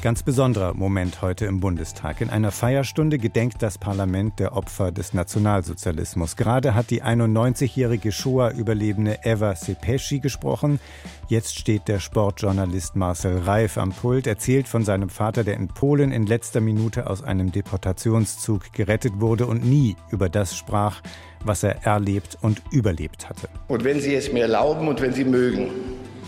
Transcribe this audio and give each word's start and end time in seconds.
Ganz 0.00 0.22
besonderer 0.22 0.74
Moment 0.74 1.22
heute 1.22 1.46
im 1.46 1.58
Bundestag. 1.58 2.20
In 2.20 2.30
einer 2.30 2.52
Feierstunde 2.52 3.18
gedenkt 3.18 3.62
das 3.62 3.78
Parlament 3.78 4.38
der 4.38 4.56
Opfer 4.56 4.92
des 4.92 5.12
Nationalsozialismus. 5.12 6.36
Gerade 6.36 6.76
hat 6.76 6.90
die 6.90 7.02
91-jährige 7.02 8.12
Shoah-Überlebende 8.12 9.18
Eva 9.24 9.56
Sepeschi 9.56 10.20
gesprochen. 10.20 10.78
Jetzt 11.26 11.58
steht 11.58 11.88
der 11.88 11.98
Sportjournalist 11.98 12.94
Marcel 12.94 13.38
Reif 13.38 13.76
am 13.76 13.90
Pult, 13.90 14.28
erzählt 14.28 14.68
von 14.68 14.84
seinem 14.84 15.08
Vater, 15.08 15.42
der 15.42 15.54
in 15.54 15.66
Polen 15.66 16.12
in 16.12 16.26
letzter 16.26 16.60
Minute 16.60 17.10
aus 17.10 17.24
einem 17.24 17.50
Deportationszug 17.50 18.72
gerettet 18.72 19.14
wurde 19.16 19.46
und 19.46 19.64
nie 19.64 19.96
über 20.12 20.28
das 20.28 20.56
sprach, 20.56 21.02
was 21.44 21.64
er 21.64 21.84
erlebt 21.84 22.38
und 22.40 22.62
überlebt 22.70 23.28
hatte. 23.28 23.48
Und 23.66 23.82
wenn 23.82 24.00
Sie 24.00 24.14
es 24.14 24.32
mir 24.32 24.42
erlauben 24.42 24.86
und 24.86 25.00
wenn 25.00 25.12
Sie 25.12 25.24
mögen, 25.24 25.70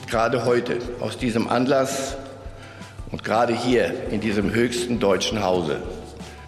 gerade 0.08 0.44
heute 0.44 0.78
aus 0.98 1.18
diesem 1.18 1.46
Anlass 1.46 2.16
und 3.12 3.24
gerade 3.24 3.54
hier 3.54 4.10
in 4.10 4.20
diesem 4.20 4.52
höchsten 4.52 5.00
deutschen 5.00 5.42
Hause, 5.42 5.76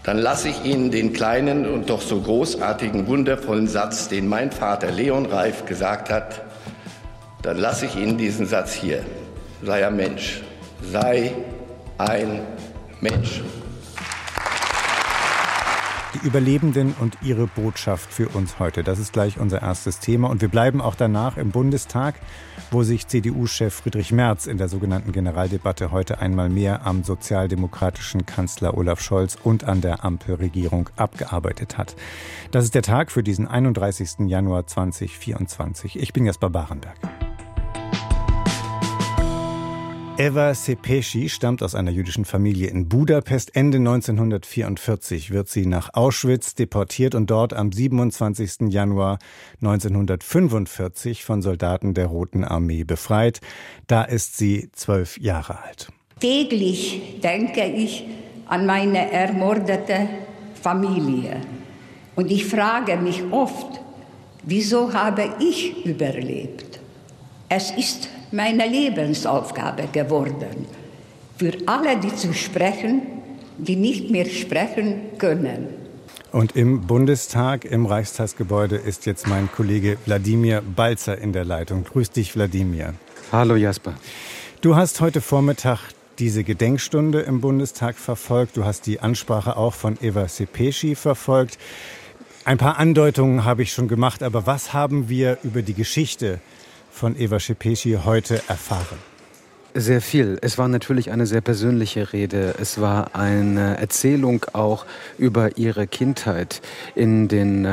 dann 0.05 0.19
lasse 0.19 0.49
ich 0.49 0.65
Ihnen 0.65 0.91
den 0.91 1.13
kleinen 1.13 1.67
und 1.67 1.89
doch 1.89 2.01
so 2.01 2.21
großartigen, 2.21 3.07
wundervollen 3.07 3.69
Satz, 3.69 4.09
den 4.09 4.27
mein 4.29 4.51
Vater 4.51 4.91
Leon 4.91 5.27
Reif 5.27 5.65
gesagt 5.65 6.11
hat, 6.11 6.43
dann 7.43 7.59
lasse 7.59 7.87
ich 7.87 7.97
Ihnen 7.97 8.19
diesen 8.19 8.47
Satz 8.47 8.73
hier. 8.73 9.05
Sei 9.63 9.87
ein 9.87 9.97
Mensch. 9.97 10.43
Sei 10.91 11.33
ein 11.99 12.41
Mensch. 13.01 13.43
Überlebenden 16.23 16.95
und 17.01 17.19
ihre 17.23 17.47
Botschaft 17.47 18.13
für 18.13 18.29
uns 18.29 18.59
heute. 18.59 18.83
Das 18.83 18.99
ist 18.99 19.13
gleich 19.13 19.39
unser 19.39 19.63
erstes 19.63 19.99
Thema. 19.99 20.31
Und 20.31 20.41
wir 20.41 20.49
bleiben 20.49 20.81
auch 20.81 20.95
danach 20.95 21.37
im 21.37 21.51
Bundestag, 21.51 22.15
wo 22.71 22.83
sich 22.83 23.07
CDU-Chef 23.07 23.75
Friedrich 23.75 24.13
Merz 24.13 24.47
in 24.47 24.59
der 24.59 24.69
sogenannten 24.69 25.13
Generaldebatte 25.13 25.91
heute 25.91 26.21
einmal 26.21 26.49
mehr 26.49 26.87
am 26.87 27.05
sozialdemokratischen 27.05 28.27
Kanzler 28.27 28.77
Olaf 28.77 29.01
Scholz 29.01 29.37
und 29.43 29.65
an 29.65 29.81
der 29.81 30.05
Ampelregierung 30.05 30.89
abgearbeitet 30.97 31.79
hat. 31.79 31.97
Das 32.51 32.65
ist 32.65 32.75
der 32.75 32.83
Tag 32.83 33.11
für 33.11 33.23
diesen 33.23 33.47
31. 33.47 34.29
Januar 34.29 34.67
2024. 34.67 35.99
Ich 35.99 36.13
bin 36.13 36.25
Jasper 36.25 36.51
Barenberg. 36.51 36.99
Eva 40.19 40.53
Sepeschi 40.53 41.31
stammt 41.31 41.63
aus 41.63 41.75
einer 41.75 41.91
jüdischen 41.91 42.27
Familie 42.27 42.69
in 42.69 42.87
Budapest. 42.87 43.57
Ende 43.57 43.79
1944 43.79 45.31
wird 45.31 45.49
sie 45.49 45.65
nach 45.65 45.95
Auschwitz 45.95 46.55
deportiert 46.55 47.15
und 47.15 47.31
dort 47.31 47.55
am 47.55 47.73
27. 47.73 48.69
Januar 48.69 49.19
1945 49.63 51.25
von 51.25 51.41
Soldaten 51.41 51.95
der 51.95 52.07
Roten 52.07 52.45
Armee 52.45 52.85
befreit. 52.85 53.41
Da 53.87 54.03
ist 54.03 54.37
sie 54.37 54.69
zwölf 54.73 55.19
Jahre 55.19 55.63
alt. 55.63 55.89
Täglich 56.21 57.21
denke 57.23 57.65
ich 57.65 58.05
an 58.47 58.67
meine 58.67 59.11
ermordete 59.11 60.09
Familie. 60.61 61.41
Und 62.17 62.31
ich 62.31 62.45
frage 62.45 62.99
mich 62.99 63.23
oft, 63.31 63.81
wieso 64.43 64.93
habe 64.93 65.37
ich 65.41 65.87
überlebt? 65.87 66.81
Es 67.49 67.71
ist 67.71 68.11
meine 68.33 68.67
Lebensaufgabe 68.67 69.89
geworden, 69.93 70.67
für 71.37 71.53
alle, 71.67 71.99
die 71.99 72.15
zu 72.15 72.33
sprechen, 72.33 73.03
die 73.59 73.77
nicht 73.77 74.11
mehr 74.11 74.27
sprechen 74.27 75.19
können. 75.19 75.69
Und 76.33 76.57
im 76.57 76.87
Bundestag, 76.87 77.67
im 77.67 77.85
Reichstagsgebäude, 77.85 78.77
ist 78.77 79.05
jetzt 79.05 79.27
mein 79.27 79.51
Kollege 79.53 79.99
Wladimir 80.07 80.63
Balzer 80.63 81.19
in 81.19 81.33
der 81.35 81.45
Leitung. 81.45 81.85
Grüß 81.85 82.11
dich, 82.11 82.35
Wladimir. 82.35 82.95
Hallo, 83.31 83.55
Jasper. 83.55 83.95
Du 84.63 84.77
hast 84.77 85.03
heute 85.03 85.21
Vormittag 85.21 85.81
diese 86.19 86.43
Gedenkstunde 86.43 87.21
im 87.21 87.41
Bundestag 87.41 87.97
verfolgt. 87.97 88.57
Du 88.57 88.65
hast 88.65 88.87
die 88.87 89.01
Ansprache 89.01 89.57
auch 89.57 89.75
von 89.75 89.99
Eva 90.01 90.27
Sepeschi 90.27 90.95
verfolgt. 90.95 91.59
Ein 92.45 92.59
paar 92.59 92.79
Andeutungen 92.79 93.45
habe 93.45 93.63
ich 93.63 93.73
schon 93.73 93.89
gemacht, 93.89 94.23
aber 94.23 94.47
was 94.47 94.73
haben 94.73 95.09
wir 95.09 95.39
über 95.43 95.63
die 95.63 95.75
Geschichte 95.75 96.41
von 96.93 97.19
Eva 97.19 97.41
Schepeschi 97.41 97.99
heute 98.05 98.43
erfahren? 98.49 98.99
Sehr 99.75 100.03
viel. 100.03 100.39
Es 100.43 100.59
war 100.59 100.69
natürlich 100.69 101.11
eine 101.11 101.27
sehr 101.27 101.41
persönliche 101.41 102.13
Rede. 102.13 102.55
Es 102.61 102.81
war 102.81 103.17
eine 103.17 103.79
Erzählung 103.79 104.45
auch 104.53 104.85
über 105.17 105.57
ihre 105.57 105.87
Kindheit 105.87 106.61
in 106.95 107.27
den 107.29 107.67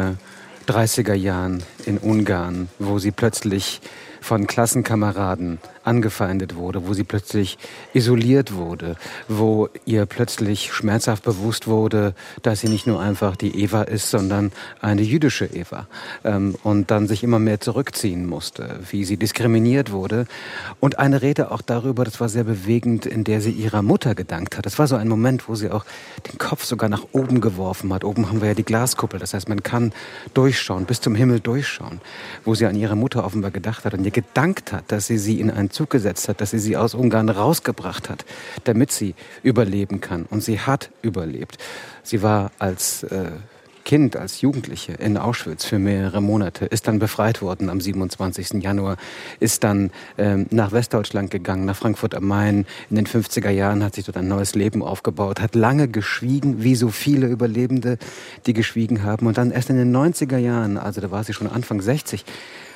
30er 0.67 1.11
äh, 1.11 1.15
Jahren 1.15 1.61
in 1.85 1.97
Ungarn, 1.97 2.69
wo 2.79 2.99
sie 2.99 3.11
plötzlich 3.11 3.81
von 4.21 4.47
Klassenkameraden 4.47 5.59
angefeindet 5.83 6.55
wurde, 6.55 6.87
wo 6.87 6.93
sie 6.93 7.03
plötzlich 7.03 7.57
isoliert 7.93 8.53
wurde, 8.53 8.95
wo 9.27 9.69
ihr 9.85 10.05
plötzlich 10.05 10.71
schmerzhaft 10.71 11.23
bewusst 11.23 11.67
wurde, 11.67 12.13
dass 12.41 12.61
sie 12.61 12.69
nicht 12.69 12.87
nur 12.87 12.99
einfach 12.99 13.35
die 13.35 13.63
Eva 13.63 13.83
ist, 13.83 14.09
sondern 14.09 14.51
eine 14.81 15.01
jüdische 15.01 15.45
Eva 15.45 15.87
ähm, 16.23 16.55
und 16.63 16.91
dann 16.91 17.07
sich 17.07 17.23
immer 17.23 17.39
mehr 17.39 17.59
zurückziehen 17.59 18.25
musste, 18.25 18.79
wie 18.89 19.05
sie 19.05 19.17
diskriminiert 19.17 19.91
wurde 19.91 20.25
und 20.79 20.99
eine 20.99 21.21
Rede 21.21 21.51
auch 21.51 21.61
darüber, 21.61 22.03
das 22.03 22.19
war 22.19 22.29
sehr 22.29 22.43
bewegend, 22.43 23.05
in 23.05 23.23
der 23.23 23.41
sie 23.41 23.51
ihrer 23.51 23.81
Mutter 23.81 24.15
gedankt 24.15 24.57
hat. 24.57 24.65
Das 24.65 24.79
war 24.79 24.87
so 24.87 24.95
ein 24.95 25.07
Moment, 25.07 25.47
wo 25.47 25.55
sie 25.55 25.69
auch 25.69 25.85
den 26.31 26.37
Kopf 26.37 26.65
sogar 26.65 26.89
nach 26.89 27.03
oben 27.11 27.41
geworfen 27.41 27.93
hat. 27.93 28.03
Oben 28.03 28.29
haben 28.29 28.41
wir 28.41 28.49
ja 28.49 28.53
die 28.53 28.63
Glaskuppel, 28.63 29.19
das 29.19 29.33
heißt, 29.33 29.49
man 29.49 29.63
kann 29.63 29.93
durchschauen, 30.33 30.85
bis 30.85 31.01
zum 31.01 31.15
Himmel 31.15 31.39
durchschauen, 31.39 32.01
wo 32.45 32.55
sie 32.55 32.65
an 32.65 32.75
ihre 32.75 32.95
Mutter 32.95 33.25
offenbar 33.25 33.51
gedacht 33.51 33.85
hat 33.85 33.93
und 33.93 34.05
ihr 34.05 34.11
gedankt 34.11 34.71
hat, 34.71 34.91
dass 34.91 35.07
sie 35.07 35.17
sie 35.17 35.39
in 35.39 35.51
ein 35.51 35.68
Zug 35.69 35.89
gesetzt 35.89 36.29
hat, 36.29 36.41
dass 36.41 36.51
sie 36.51 36.59
sie 36.59 36.77
aus 36.77 36.93
Ungarn 36.93 37.29
rausgebracht 37.29 38.09
hat, 38.09 38.25
damit 38.63 38.91
sie 38.91 39.15
überleben 39.43 40.01
kann. 40.01 40.25
Und 40.29 40.43
sie 40.43 40.59
hat 40.59 40.89
überlebt. 41.01 41.57
Sie 42.03 42.21
war 42.21 42.51
als 42.59 43.03
äh, 43.03 43.31
Kind, 43.89 44.15
als 44.15 44.41
Jugendliche 44.41 44.93
in 44.93 45.17
Auschwitz 45.17 45.65
für 45.65 45.79
mehrere 45.79 46.21
Monate, 46.21 46.65
ist 46.65 46.87
dann 46.87 46.99
befreit 46.99 47.41
worden 47.41 47.71
am 47.71 47.81
27. 47.81 48.61
Januar, 48.61 48.97
ist 49.39 49.63
dann 49.63 49.89
ähm, 50.19 50.45
nach 50.51 50.71
Westdeutschland 50.71 51.31
gegangen, 51.31 51.65
nach 51.65 51.75
Frankfurt 51.75 52.13
am 52.13 52.27
Main. 52.27 52.67
In 52.91 52.97
den 52.97 53.07
50er 53.07 53.49
Jahren 53.49 53.83
hat 53.83 53.95
sich 53.95 54.05
dort 54.05 54.17
ein 54.17 54.27
neues 54.27 54.53
Leben 54.53 54.83
aufgebaut, 54.83 55.41
hat 55.41 55.55
lange 55.55 55.87
geschwiegen, 55.87 56.61
wie 56.63 56.75
so 56.75 56.89
viele 56.89 57.25
Überlebende, 57.25 57.97
die 58.45 58.53
geschwiegen 58.53 59.01
haben. 59.01 59.25
Und 59.25 59.39
dann 59.39 59.49
erst 59.49 59.71
in 59.71 59.77
den 59.77 59.95
90er 59.95 60.37
Jahren, 60.37 60.77
also 60.77 61.01
da 61.01 61.09
war 61.09 61.23
sie 61.23 61.33
schon 61.33 61.47
Anfang 61.47 61.81
60, 61.81 62.25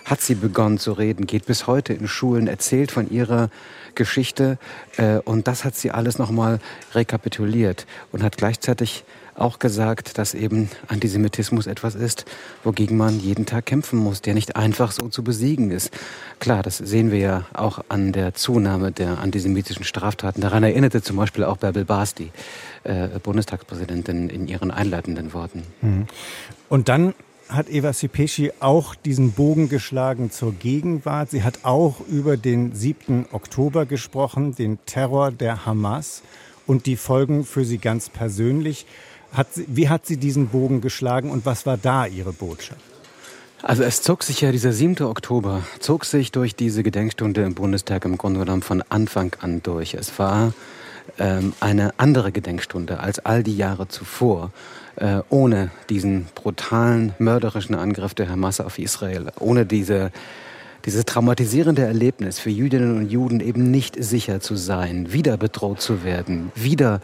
hat 0.06 0.22
sie 0.22 0.36
begonnen 0.36 0.78
zu 0.78 0.94
reden, 0.94 1.28
geht 1.28 1.46
bis 1.46 1.68
heute 1.68 1.94
in 1.94 2.08
Schulen, 2.08 2.48
erzählt 2.48 2.92
von 2.92 3.10
ihrer 3.10 3.50
Geschichte 3.96 4.58
äh, 4.98 5.18
und 5.20 5.48
das 5.48 5.66
hat 5.66 5.76
sie 5.76 5.92
alles 5.92 6.18
nochmal 6.18 6.60
rekapituliert 6.94 7.86
und 8.12 8.24
hat 8.24 8.38
gleichzeitig 8.38 9.04
auch 9.36 9.60
gesagt, 9.60 10.18
dass 10.18 10.34
eben 10.34 10.70
Antisemitismus 10.88 11.68
etwas 11.68 11.96
ist, 11.96 12.26
wogegen 12.64 12.98
man 12.98 13.20
jeden 13.20 13.46
Tag 13.46 13.66
kämpfen 13.66 13.98
muss, 13.98 14.22
der 14.22 14.34
nicht 14.34 14.56
einfach 14.56 14.92
so 14.92 15.10
zu 15.10 15.24
besiegen 15.24 15.72
ist. 15.72 15.92
Klar, 16.40 16.62
das 16.62 16.78
sehen 16.78 17.12
wir 17.12 17.20
ja 17.20 17.46
auch 17.54 17.84
an 17.90 18.12
der 18.12 18.34
Zunahme 18.36 18.92
der 18.92 19.20
antisemitischen 19.20 19.86
Straftaten. 19.86 20.42
Daran 20.42 20.64
erinnerte 20.64 21.02
zum 21.02 21.18
Beispiel 21.18 21.44
auch 21.44 21.58
Bärbel 21.58 21.86
Basti, 21.86 22.32
äh, 22.84 23.08
Bundestagspräsidentin, 23.22 24.30
in 24.30 24.48
ihren 24.48 24.72
einleitenden 24.72 25.34
Worten. 25.34 25.64
Mhm. 25.82 26.08
Und 26.70 26.90
dann 26.90 27.14
hat 27.54 27.70
Eva 27.70 27.94
Sipeschi 27.94 28.52
auch 28.60 28.96
diesen 28.96 29.32
Bogen 29.32 29.70
geschlagen 29.70 30.32
zur 30.32 30.54
Gegenwart. 30.54 31.32
Sie 31.32 31.44
hat 31.44 31.60
auch 31.64 32.00
über 32.08 32.38
den 32.38 32.74
7. 32.74 33.28
Oktober 33.32 33.86
gesprochen, 33.86 34.56
den 34.56 34.80
Terror 34.86 35.32
der 35.32 35.66
Hamas 35.66 36.24
und 36.66 36.86
die 36.86 36.96
Folgen 36.96 37.46
für 37.46 37.66
sie 37.66 37.78
ganz 37.78 38.10
persönlich. 38.10 38.86
Hat 39.32 39.54
sie, 39.54 39.66
wie 39.68 39.90
hat 39.90 40.06
sie 40.06 40.18
diesen 40.18 40.48
Bogen 40.48 40.82
geschlagen 40.82 41.32
und 41.32 41.46
was 41.46 41.66
war 41.66 41.78
da 41.78 42.06
ihre 42.06 42.34
Botschaft? 42.34 42.82
Also 43.62 43.84
es 43.84 44.02
zog 44.02 44.24
sich 44.24 44.42
ja 44.42 44.52
dieser 44.52 44.74
7. 44.74 45.02
Oktober, 45.04 45.64
zog 45.80 46.06
sich 46.06 46.32
durch 46.32 46.56
diese 46.56 46.84
Gedenkstunde 46.84 47.44
im 47.44 47.56
Bundestag 47.56 48.04
im 48.04 48.18
Grunde 48.18 48.42
genommen 48.42 48.62
von 48.62 48.84
Anfang 48.90 49.36
an 49.40 49.64
durch. 49.64 49.94
Es 49.94 50.20
war 50.20 50.54
ähm, 51.20 51.54
eine 51.60 51.94
andere 51.98 52.32
Gedenkstunde 52.32 53.00
als 53.00 53.20
all 53.20 53.44
die 53.44 53.56
Jahre 53.56 53.88
zuvor 53.88 54.52
äh, 54.96 55.22
ohne 55.30 55.72
diesen 55.90 56.28
brutalen, 56.36 57.14
mörderischen 57.20 57.76
Angriff 57.76 58.14
der 58.14 58.30
Hamas 58.30 58.60
auf 58.60 58.80
Israel, 58.80 59.32
ohne 59.40 59.66
diese 59.66 60.12
dieses 60.86 61.06
traumatisierende 61.06 61.84
Erlebnis 61.84 62.40
für 62.40 62.50
Jüdinnen 62.50 62.98
und 62.98 63.10
Juden 63.10 63.40
eben 63.40 63.72
nicht 63.72 63.96
sicher 64.04 64.42
zu 64.42 64.56
sein, 64.56 65.14
wieder 65.14 65.38
bedroht 65.38 65.80
zu 65.80 66.04
werden, 66.04 66.52
wieder 66.56 67.00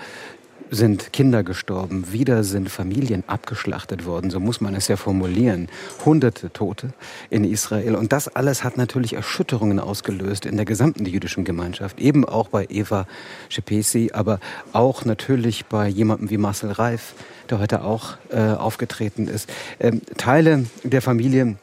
sind 0.72 1.14
Kinder 1.14 1.44
gestorben, 1.44 2.12
wieder 2.12 2.44
sind 2.44 2.70
Familien 2.70 3.24
abgeschlachtet 3.28 4.06
worden, 4.06 4.30
so 4.30 4.40
muss 4.40 4.62
man 4.62 4.76
es 4.76 4.88
ja 4.88 4.98
formulieren. 4.98 5.68
Hunderte 6.06 6.52
Tote 6.52 6.90
in 7.30 7.44
Israel. 7.44 7.96
Und 7.96 8.12
das 8.12 8.28
alles 8.28 8.64
hat 8.64 8.78
natürlich 8.78 9.14
Erschütterungen 9.14 9.80
ausgelöst 9.80 10.46
in 10.46 10.56
der 10.56 10.66
gesamten 10.66 11.06
jüdischen 11.06 11.44
Gemeinschaft. 11.44 12.00
Eben 12.00 12.26
auch 12.26 12.50
bei 12.50 12.68
Eva 12.70 13.08
Schepesi, 13.50 14.12
aber 14.14 14.40
auch 14.74 15.06
natürlich 15.06 15.66
bei 15.66 15.88
jemandem 15.88 16.30
wie 16.30 16.38
Marcel 16.38 16.72
Reif, 16.72 17.14
der 17.50 17.60
heute 17.60 17.84
auch 17.84 18.18
äh, 18.30 18.40
aufgetreten 18.40 19.28
ist. 19.28 19.50
Ähm, 19.80 20.02
Teile 20.18 20.66
der 20.84 21.02
Familie 21.02 21.56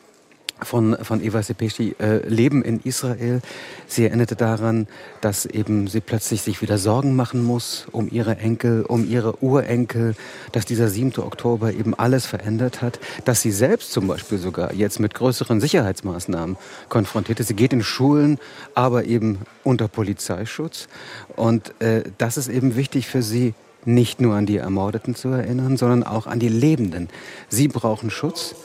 von, 0.62 0.96
von 1.02 1.22
Eva 1.22 1.42
Sepeschi 1.42 1.94
äh, 1.98 2.26
Leben 2.26 2.62
in 2.62 2.80
Israel. 2.80 3.40
Sie 3.86 4.04
erinnerte 4.04 4.36
daran, 4.36 4.86
dass 5.20 5.46
eben 5.46 5.86
sie 5.86 6.00
plötzlich 6.00 6.42
sich 6.42 6.62
wieder 6.62 6.78
Sorgen 6.78 7.14
machen 7.14 7.44
muss 7.44 7.86
um 7.92 8.08
ihre 8.10 8.36
Enkel, 8.38 8.82
um 8.82 9.08
ihre 9.08 9.42
Urenkel, 9.42 10.14
dass 10.52 10.64
dieser 10.64 10.88
7. 10.88 11.18
Oktober 11.18 11.72
eben 11.72 11.94
alles 11.94 12.26
verändert 12.26 12.82
hat, 12.82 12.98
dass 13.24 13.42
sie 13.42 13.52
selbst 13.52 13.92
zum 13.92 14.06
Beispiel 14.06 14.38
sogar 14.38 14.72
jetzt 14.72 14.98
mit 14.98 15.14
größeren 15.14 15.60
Sicherheitsmaßnahmen 15.60 16.56
konfrontiert 16.88 17.40
ist. 17.40 17.48
Sie 17.48 17.54
geht 17.54 17.72
in 17.72 17.82
Schulen, 17.82 18.38
aber 18.74 19.04
eben 19.04 19.40
unter 19.62 19.88
Polizeischutz. 19.88 20.88
Und 21.36 21.80
äh, 21.80 22.04
das 22.18 22.36
ist 22.36 22.48
eben 22.48 22.76
wichtig 22.76 23.06
für 23.08 23.22
sie, 23.22 23.54
nicht 23.86 24.20
nur 24.20 24.34
an 24.34 24.46
die 24.46 24.56
Ermordeten 24.56 25.14
zu 25.14 25.28
erinnern, 25.28 25.76
sondern 25.76 26.02
auch 26.02 26.26
an 26.26 26.40
die 26.40 26.48
Lebenden. 26.48 27.08
Sie 27.48 27.68
brauchen 27.68 28.10
Schutz 28.10 28.56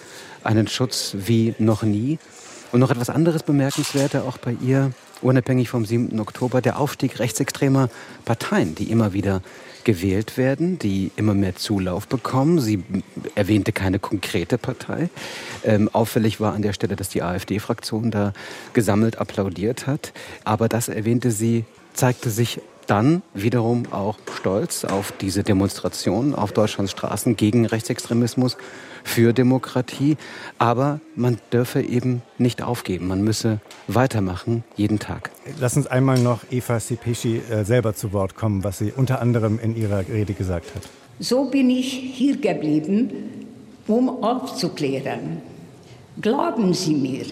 einen 0.43 0.67
Schutz 0.67 1.15
wie 1.17 1.55
noch 1.59 1.83
nie. 1.83 2.19
Und 2.71 2.79
noch 2.79 2.91
etwas 2.91 3.09
anderes 3.09 3.43
bemerkenswerter 3.43 4.23
auch 4.23 4.38
bei 4.38 4.55
ihr, 4.61 4.91
unabhängig 5.21 5.69
vom 5.69 5.85
7. 5.85 6.19
Oktober, 6.19 6.61
der 6.61 6.79
Aufstieg 6.79 7.19
rechtsextremer 7.19 7.89
Parteien, 8.23 8.75
die 8.75 8.89
immer 8.89 9.13
wieder 9.13 9.41
gewählt 9.83 10.38
werden, 10.38 10.79
die 10.79 11.11
immer 11.15 11.33
mehr 11.33 11.55
Zulauf 11.55 12.07
bekommen. 12.07 12.59
Sie 12.59 12.83
erwähnte 13.35 13.71
keine 13.71 13.99
konkrete 13.99 14.57
Partei. 14.57 15.09
Ähm, 15.63 15.89
auffällig 15.91 16.39
war 16.39 16.53
an 16.53 16.61
der 16.61 16.73
Stelle, 16.73 16.95
dass 16.95 17.09
die 17.09 17.23
AfD-Fraktion 17.23 18.11
da 18.11 18.33
gesammelt 18.73 19.17
applaudiert 19.17 19.88
hat. 19.88 20.13
Aber 20.43 20.69
das 20.69 20.88
erwähnte 20.88 21.31
sie, 21.31 21.65
zeigte 21.93 22.29
sich 22.29 22.61
dann 22.91 23.21
wiederum 23.33 23.83
auch 23.91 24.17
stolz 24.35 24.83
auf 24.83 25.13
diese 25.13 25.43
Demonstration 25.43 26.35
auf 26.35 26.51
Deutschlands 26.51 26.91
Straßen 26.91 27.38
gegen 27.38 27.65
Rechtsextremismus 27.65 28.57
für 29.05 29.31
Demokratie. 29.31 30.17
Aber 30.57 30.99
man 31.15 31.38
dürfe 31.53 31.81
eben 31.81 32.21
nicht 32.38 32.61
aufgeben. 32.61 33.07
Man 33.07 33.23
müsse 33.23 33.61
weitermachen, 33.88 34.65
jeden 34.75 34.99
Tag. 34.99 35.31
Lass 35.57 35.77
uns 35.77 35.88
einmal 35.88 36.19
noch 36.19 36.41
Eva 36.51 36.81
Sipeschi 36.81 37.38
äh, 37.38 37.63
selber 37.63 37.95
zu 37.95 38.11
Wort 38.11 38.35
kommen, 38.35 38.65
was 38.65 38.79
sie 38.79 38.91
unter 38.91 39.21
anderem 39.21 39.57
in 39.57 39.77
ihrer 39.77 40.05
Rede 40.09 40.33
gesagt 40.33 40.75
hat. 40.75 40.83
So 41.17 41.45
bin 41.45 41.69
ich 41.69 41.93
hier 41.93 42.41
geblieben, 42.41 43.11
um 43.88 44.21
aufzuklären. 44.21 45.41
Glauben 46.19 46.73
Sie 46.73 46.95
mir, 46.95 47.25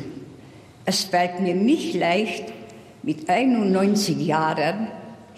es 0.85 1.03
fällt 1.03 1.41
mir 1.41 1.53
nicht 1.53 1.95
leicht, 1.95 2.45
mit 3.03 3.29
91 3.29 4.25
Jahren 4.25 4.87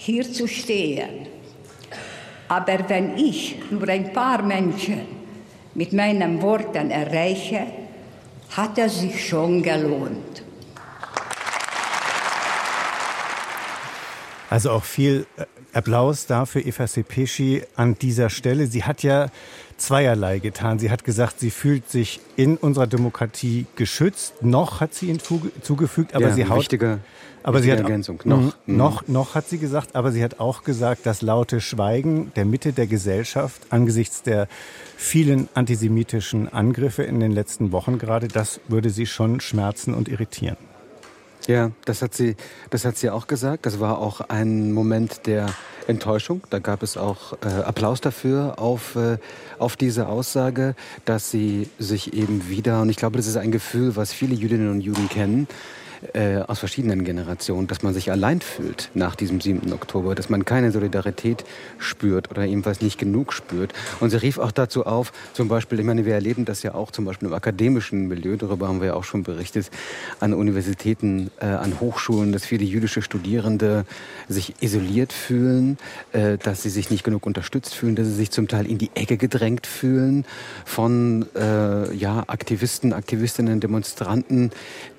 hier 0.04 0.24
zu 0.24 0.48
stehen. 0.48 1.28
Aber 2.48 2.90
wenn 2.90 3.18
ich 3.18 3.56
nur 3.70 3.88
ein 3.88 4.12
paar 4.12 4.42
Menschen 4.42 5.02
mit 5.76 5.94
meinen 5.94 6.42
Worten 6.42 6.90
erreiche, 6.90 7.68
hat 8.50 8.80
er 8.80 8.90
sich 8.90 9.30
schon 9.30 9.62
gelohnt. 9.62 10.44
Also 14.50 14.72
auch 14.72 14.84
viel 14.84 15.28
äh, 15.38 15.46
Applaus 15.78 16.26
dafür, 16.26 16.66
Eva 16.66 16.88
Sepeschi, 16.88 17.64
an 17.76 17.96
dieser 17.98 18.30
Stelle. 18.30 18.66
Sie 18.68 18.84
hat 18.84 19.04
ja 19.04 19.28
zweierlei 19.82 20.40
getan. 20.40 20.80
Sie 20.80 20.90
hat 20.90 21.04
gesagt, 21.04 21.40
sie 21.40 21.52
fühlt 21.52 21.90
sich 21.90 22.20
in 22.36 22.58
unserer 22.58 22.88
Demokratie 22.88 23.66
geschützt. 23.76 24.42
Noch 24.42 24.80
hat 24.80 24.94
sie 24.94 25.08
hinzugefügt, 25.08 26.16
aber 26.16 26.30
ja, 26.30 26.34
sie 26.34 26.48
haut. 26.48 26.60
Wichtige, 26.60 27.00
aber 27.44 27.62
sie 27.62 27.72
hat 27.72 27.80
Ergänzung. 27.80 28.22
Noch, 28.24 28.40
mhm. 28.40 28.52
noch, 28.66 29.08
noch 29.08 29.36
hat 29.36 29.48
sie 29.50 29.58
gesagt, 29.58 29.96
aber 29.96 30.12
sie 30.12 30.24
hat 30.24 30.40
auch 30.40 30.64
gesagt, 30.64 31.06
das 31.06 31.22
laute 31.22 31.60
Schweigen 31.60 32.32
der 32.36 32.46
Mitte 32.46 32.74
der 32.74 32.88
Gesellschaft 32.88 33.62
angesichts 33.70 34.24
der 34.24 34.48
vielen 34.96 35.50
antisemitischen 35.54 36.52
Angriffe 36.52 37.04
in 37.04 37.20
den 37.20 37.32
letzten 37.32 37.72
Wochen 37.72 37.98
gerade, 37.98 38.28
das 38.28 38.62
würde 38.68 38.90
sie 38.92 39.08
schon 39.08 39.40
schmerzen 39.40 39.94
und 39.94 40.08
irritieren. 40.08 40.58
Ja, 41.48 41.72
das 41.86 42.04
hat 42.04 42.14
sie, 42.14 42.36
das 42.70 42.86
hat 42.86 42.98
sie 42.98 43.10
auch 43.10 43.26
gesagt. 43.26 43.66
Das 43.66 43.80
war 43.80 43.98
auch 43.98 44.22
ein 44.22 44.72
Moment 44.72 45.26
der 45.26 45.50
Enttäuschung. 45.88 46.42
Da 46.50 46.60
gab 46.60 46.84
es 46.84 46.98
auch 46.98 47.34
äh, 47.44 47.48
Applaus 47.64 48.02
dafür 48.02 48.60
auf, 48.60 48.96
äh, 48.96 49.18
auf 49.60 49.76
diese 49.76 50.08
Aussage, 50.08 50.76
dass 51.06 51.32
sie 51.32 51.70
sich 51.80 52.14
eben 52.14 52.50
wieder, 52.50 52.82
und 52.82 52.90
ich 52.90 52.98
glaube, 52.98 53.18
das 53.18 53.28
ist 53.28 53.38
ein 53.38 53.52
Gefühl, 53.52 53.96
was 53.96 54.14
viele 54.14 54.36
Jüdinnen 54.36 54.70
und 54.70 54.82
Juden 54.82 55.10
kennen, 55.10 55.48
äh, 56.14 56.38
aus 56.38 56.60
verschiedenen 56.60 57.04
Generationen, 57.04 57.68
dass 57.68 57.84
man 57.84 57.94
sich 57.94 58.12
allein 58.12 58.42
fühlt 58.42 58.90
nach 58.94 59.16
diesem 59.16 59.42
7. 59.42 59.72
Oktober, 59.74 60.16
dass 60.16 60.30
man 60.30 60.46
keine 60.46 60.72
Solidarität 60.72 61.44
spürt 61.78 62.32
oder 62.32 62.46
ebenfalls 62.46 62.82
nicht 62.82 62.98
genug 62.98 63.34
spürt. 63.34 63.74
Und 64.00 64.10
sie 64.10 64.22
rief 64.22 64.38
auch 64.38 64.52
dazu 64.52 64.86
auf, 64.86 65.14
zum 65.34 65.48
Beispiel, 65.48 65.80
ich 65.80 65.86
meine, 65.86 66.06
wir 66.06 66.14
erleben 66.14 66.46
das 66.46 66.64
ja 66.64 66.74
auch 66.74 66.92
zum 66.92 67.06
Beispiel 67.06 67.28
im 67.28 67.34
akademischen 67.34 68.08
Milieu, 68.08 68.36
darüber 68.36 68.68
haben 68.68 68.82
wir 68.82 68.88
ja 68.88 68.94
auch 68.96 69.04
schon 69.04 69.24
berichtet, 69.24 69.70
an 70.20 70.34
Universitäten, 70.34 71.32
äh, 71.40 71.46
an 71.46 71.80
Hochschulen, 71.80 72.32
dass 72.32 72.46
viele 72.46 72.66
jüdische 72.66 73.02
Studierende 73.02 73.86
sich 74.28 74.56
isoliert 74.62 75.14
fühlen, 75.14 75.78
äh, 76.14 76.38
dass 76.38 76.64
sie 76.64 76.70
sich 76.70 76.90
nicht 76.90 77.04
genug 77.04 77.26
unterstützt 77.26 77.76
fühlen, 77.76 77.96
dass 77.96 78.08
sie 78.08 78.16
sich 78.16 78.32
zum 78.32 78.48
Teil 78.48 78.66
in 78.66 78.78
die 78.78 78.92
Ecke 78.96 79.18
gedrängt 79.18 79.68
fühlen 79.68 80.26
von 80.66 81.26
äh, 81.36 81.94
ja, 81.94 82.24
Aktivisten, 82.28 82.94
Aktivistinnen, 82.94 83.60
Demonstranten, 83.60 84.52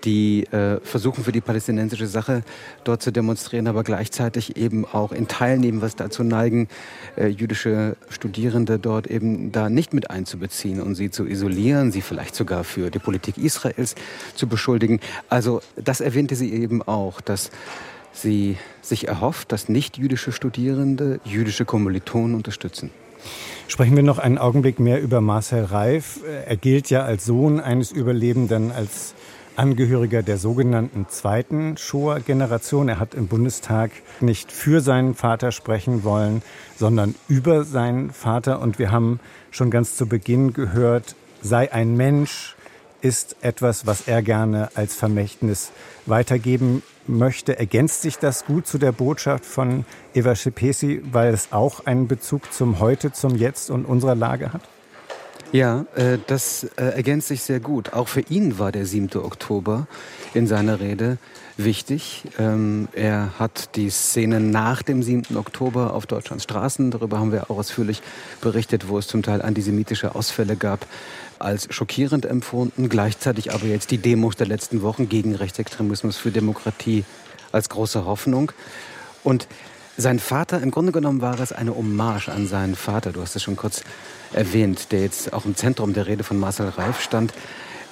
die 0.05 0.45
äh, 0.45 0.81
versuchen 0.93 1.25
für 1.25 1.33
die 1.33 1.41
palästinensische 1.41 2.07
Sache 2.07 2.43
dort 2.85 3.03
zu 3.03 3.11
demonstrieren, 3.11 3.67
aber 3.67 3.83
gleichzeitig 3.83 4.57
eben 4.57 4.85
auch 4.85 5.11
in 5.11 5.27
Teilen 5.27 5.83
was 5.83 5.97
dazu 5.97 6.23
neigen, 6.23 6.69
äh, 7.17 7.27
jüdische 7.27 7.97
Studierende 8.11 8.79
dort 8.79 9.07
eben 9.07 9.51
da 9.53 9.69
nicht 9.71 9.95
mit 9.95 10.11
einzubeziehen 10.11 10.81
und 10.81 10.95
sie 10.95 11.11
zu 11.11 11.27
isolieren, 11.27 11.91
sie 11.91 12.03
vielleicht 12.03 12.35
sogar 12.35 12.63
für 12.63 12.91
die 12.91 12.99
Politik 12.99 13.39
Israels 13.39 13.95
zu 14.35 14.47
beschuldigen. 14.47 15.01
Also 15.29 15.63
das 15.77 16.01
erwähnte 16.01 16.37
sie 16.37 16.53
eben 16.53 16.83
auch, 16.83 17.21
dass 17.21 17.51
sie 18.13 18.59
sich 18.83 19.09
erhofft, 19.09 19.51
dass 19.51 19.71
nicht 19.71 19.97
jüdische 19.97 20.31
Studierende 20.31 21.21
jüdische 21.25 21.65
Kommilitonen 21.65 22.35
unterstützen. 22.35 22.91
Sprechen 23.67 23.97
wir 23.97 24.03
noch 24.03 24.19
einen 24.19 24.37
Augenblick 24.37 24.79
mehr 24.79 25.01
über 25.01 25.23
Marcel 25.23 25.65
Reif. 25.65 26.21
Er 26.47 26.57
gilt 26.57 26.91
ja 26.91 27.05
als 27.05 27.25
Sohn 27.25 27.61
eines 27.61 27.93
Überlebenden, 27.93 28.71
als 28.71 29.15
Angehöriger 29.57 30.23
der 30.23 30.39
sogenannten 30.39 31.07
zweiten 31.09 31.77
Shoah-Generation. 31.77 32.89
Er 32.89 32.99
hat 32.99 33.15
im 33.15 33.29
Bundestag 33.29 33.91
nicht 34.21 34.53
für 34.53 34.81
seinen 34.81 35.15
Vater 35.15 35.53
sprechen 35.53 36.05
wollen, 36.05 36.43
sondern 36.77 37.15
über 37.29 37.65
seinen 37.65 38.11
Vater. 38.11 38.61
Und 38.61 38.79
wir 38.79 38.91
haben 38.91 39.21
schon 39.51 39.71
ganz 39.71 39.97
zu 39.97 40.07
Beginn 40.07 40.53
gehört, 40.53 41.15
sei 41.43 41.73
ein 41.73 41.97
Mensch 41.97 42.57
ist 43.03 43.37
etwas, 43.41 43.87
was 43.87 44.07
er 44.07 44.23
gerne 44.23 44.71
als 44.75 44.95
Vermächtnis 44.95 45.73
weitergeben 46.07 46.83
möchte. 47.07 47.59
Ergänzt 47.59 48.03
sich 48.03 48.19
das 48.19 48.45
gut 48.45 48.67
zu 48.67 48.79
der 48.79 48.93
Botschaft 48.93 49.45
von 49.45 49.85
Eva 50.15 50.37
Schepesi, 50.37 51.03
weil 51.11 51.35
es 51.35 51.53
auch 51.53 51.85
einen 51.87 52.07
Bezug 52.07 52.53
zum 52.53 52.79
Heute, 52.79 53.13
zum 53.13 53.35
Jetzt 53.35 53.71
und 53.71 53.85
unserer 53.85 54.15
Lage 54.15 54.53
hat? 54.53 54.63
Ja, 55.53 55.85
äh, 55.97 56.17
das 56.27 56.65
äh, 56.77 56.85
ergänzt 56.85 57.29
sich 57.29 57.43
sehr 57.43 57.61
gut. 57.61 57.93
Auch 57.93 58.09
für 58.09 58.23
ihn 58.23 58.59
war 58.59 58.73
der 58.73 58.87
7. 58.87 59.11
Oktober 59.23 59.87
in 60.33 60.47
seiner 60.47 60.81
Rede 60.81 61.19
wichtig. 61.59 62.25
Ähm, 62.39 62.89
er 62.95 63.39
hat 63.39 63.77
die 63.77 63.91
Szene 63.91 64.41
nach 64.41 64.81
dem 64.83 65.03
7. 65.03 65.37
Oktober 65.37 65.93
auf 65.93 66.07
Deutschlands 66.07 66.45
Straßen, 66.45 66.91
darüber 66.91 67.19
haben 67.19 67.33
wir 67.33 67.51
auch 67.51 67.59
ausführlich 67.59 68.01
berichtet, 68.41 68.89
wo 68.89 68.97
es 68.97 69.07
zum 69.07 69.23
Teil 69.23 69.43
antisemitische 69.43 70.15
Ausfälle 70.15 70.57
gab, 70.57 70.87
als 71.39 71.69
schockierend 71.71 72.25
empfunden. 72.25 72.89
Gleichzeitig 72.89 73.53
aber 73.53 73.67
jetzt 73.67 73.91
die 73.91 73.99
Demos 73.99 74.37
der 74.37 74.47
letzten 74.47 74.81
Wochen 74.81 75.11
gegen 75.11 75.35
Rechtsextremismus 75.35 76.17
für 76.17 76.31
Demokratie 76.31 77.05
als 77.53 77.69
große 77.69 78.07
Hoffnung. 78.07 78.53
Und 79.23 79.49
sein 79.97 80.19
Vater, 80.19 80.63
im 80.63 80.71
Grunde 80.71 80.93
genommen 80.93 81.21
war 81.21 81.39
es 81.39 81.53
eine 81.53 81.75
Hommage 81.75 82.29
an 82.29 82.47
seinen 82.47 82.77
Vater. 82.77 83.13
Du 83.13 83.21
hast 83.21 83.37
es 83.37 83.43
schon 83.43 83.57
kurz 83.57 83.83
erwähnt, 84.33 84.93
der 84.93 85.03
jetzt 85.03 85.33
auch 85.33 85.45
im 85.45 85.55
Zentrum 85.55 85.93
der 85.93 86.07
Rede 86.07 86.25
von 86.25 86.39
Marcel 86.39 86.69
Reif 86.69 87.01
stand. 87.01 87.33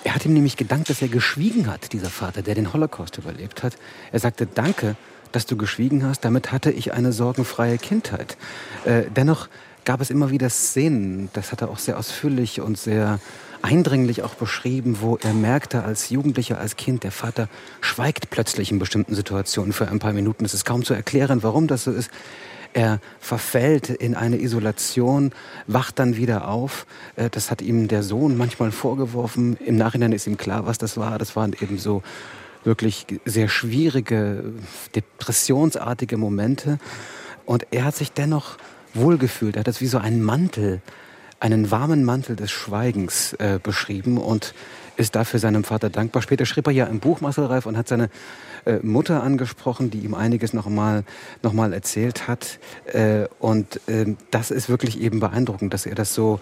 Er 0.02 0.14
hat 0.14 0.24
ihm 0.24 0.32
nämlich 0.32 0.56
gedankt, 0.56 0.88
dass 0.88 1.02
er 1.02 1.08
geschwiegen 1.08 1.66
hat, 1.66 1.92
dieser 1.92 2.08
Vater, 2.08 2.40
der 2.40 2.54
den 2.54 2.72
Holocaust 2.72 3.18
überlebt 3.18 3.62
hat. 3.62 3.76
Er 4.12 4.18
sagte, 4.18 4.46
danke, 4.46 4.96
dass 5.32 5.46
du 5.46 5.56
geschwiegen 5.56 6.04
hast, 6.04 6.24
damit 6.24 6.52
hatte 6.52 6.70
ich 6.70 6.92
eine 6.92 7.12
sorgenfreie 7.12 7.76
Kindheit. 7.76 8.36
Äh, 8.84 9.02
dennoch 9.14 9.48
gab 9.84 10.00
es 10.00 10.10
immer 10.10 10.30
wieder 10.30 10.48
Szenen, 10.48 11.28
das 11.34 11.52
hat 11.52 11.60
er 11.60 11.68
auch 11.68 11.78
sehr 11.78 11.98
ausführlich 11.98 12.60
und 12.60 12.78
sehr 12.78 13.20
eindringlich 13.62 14.22
auch 14.22 14.34
beschrieben, 14.34 14.98
wo 15.00 15.16
er 15.16 15.32
merkte 15.32 15.84
als 15.84 16.10
Jugendlicher, 16.10 16.58
als 16.58 16.76
Kind, 16.76 17.04
der 17.04 17.12
Vater 17.12 17.48
schweigt 17.80 18.30
plötzlich 18.30 18.70
in 18.70 18.78
bestimmten 18.78 19.14
Situationen 19.14 19.72
für 19.72 19.88
ein 19.88 19.98
paar 19.98 20.12
Minuten. 20.12 20.44
Es 20.44 20.54
ist 20.54 20.64
kaum 20.64 20.84
zu 20.84 20.94
erklären, 20.94 21.42
warum 21.42 21.66
das 21.66 21.84
so 21.84 21.92
ist. 21.92 22.10
Er 22.72 23.00
verfällt 23.18 23.90
in 23.90 24.14
eine 24.14 24.40
Isolation, 24.40 25.32
wacht 25.66 25.98
dann 25.98 26.16
wieder 26.16 26.48
auf. 26.48 26.86
Äh, 27.16 27.28
das 27.28 27.50
hat 27.50 27.62
ihm 27.62 27.88
der 27.88 28.02
Sohn 28.02 28.36
manchmal 28.36 28.70
vorgeworfen. 28.70 29.56
Im 29.56 29.76
Nachhinein 29.76 30.12
ist 30.12 30.26
ihm 30.26 30.36
klar, 30.36 30.66
was 30.66 30.78
das 30.78 30.96
war. 30.96 31.18
Das 31.18 31.34
waren 31.34 31.52
eben 31.60 31.78
so 31.78 32.02
wirklich 32.62 33.06
sehr 33.24 33.48
schwierige, 33.48 34.44
depressionsartige 34.94 36.16
Momente. 36.16 36.78
Und 37.44 37.66
er 37.72 37.84
hat 37.84 37.96
sich 37.96 38.12
dennoch 38.12 38.56
wohlgefühlt. 38.94 39.56
Er 39.56 39.60
hat 39.60 39.68
das 39.68 39.80
wie 39.80 39.86
so 39.86 39.98
einen 39.98 40.22
Mantel, 40.22 40.80
einen 41.40 41.70
warmen 41.70 42.04
Mantel 42.04 42.36
des 42.36 42.50
Schweigens 42.50 43.32
äh, 43.34 43.58
beschrieben. 43.62 44.18
Und 44.18 44.54
ist 45.00 45.16
dafür 45.16 45.40
seinem 45.40 45.64
Vater 45.64 45.90
dankbar. 45.90 46.22
Später 46.22 46.46
schrieb 46.46 46.66
er 46.66 46.72
ja 46.72 46.84
im 46.84 47.00
Buch 47.00 47.20
Marcel 47.20 47.46
Reif 47.46 47.66
und 47.66 47.76
hat 47.76 47.88
seine 47.88 48.10
äh, 48.66 48.78
Mutter 48.82 49.22
angesprochen, 49.22 49.90
die 49.90 50.00
ihm 50.00 50.14
einiges 50.14 50.52
nochmal 50.52 51.04
noch 51.42 51.54
mal 51.54 51.72
erzählt 51.72 52.28
hat. 52.28 52.58
Äh, 52.84 53.26
und 53.38 53.80
äh, 53.88 54.14
das 54.30 54.50
ist 54.50 54.68
wirklich 54.68 55.00
eben 55.00 55.18
beeindruckend, 55.18 55.72
dass 55.72 55.86
er 55.86 55.94
das 55.94 56.14
so 56.14 56.38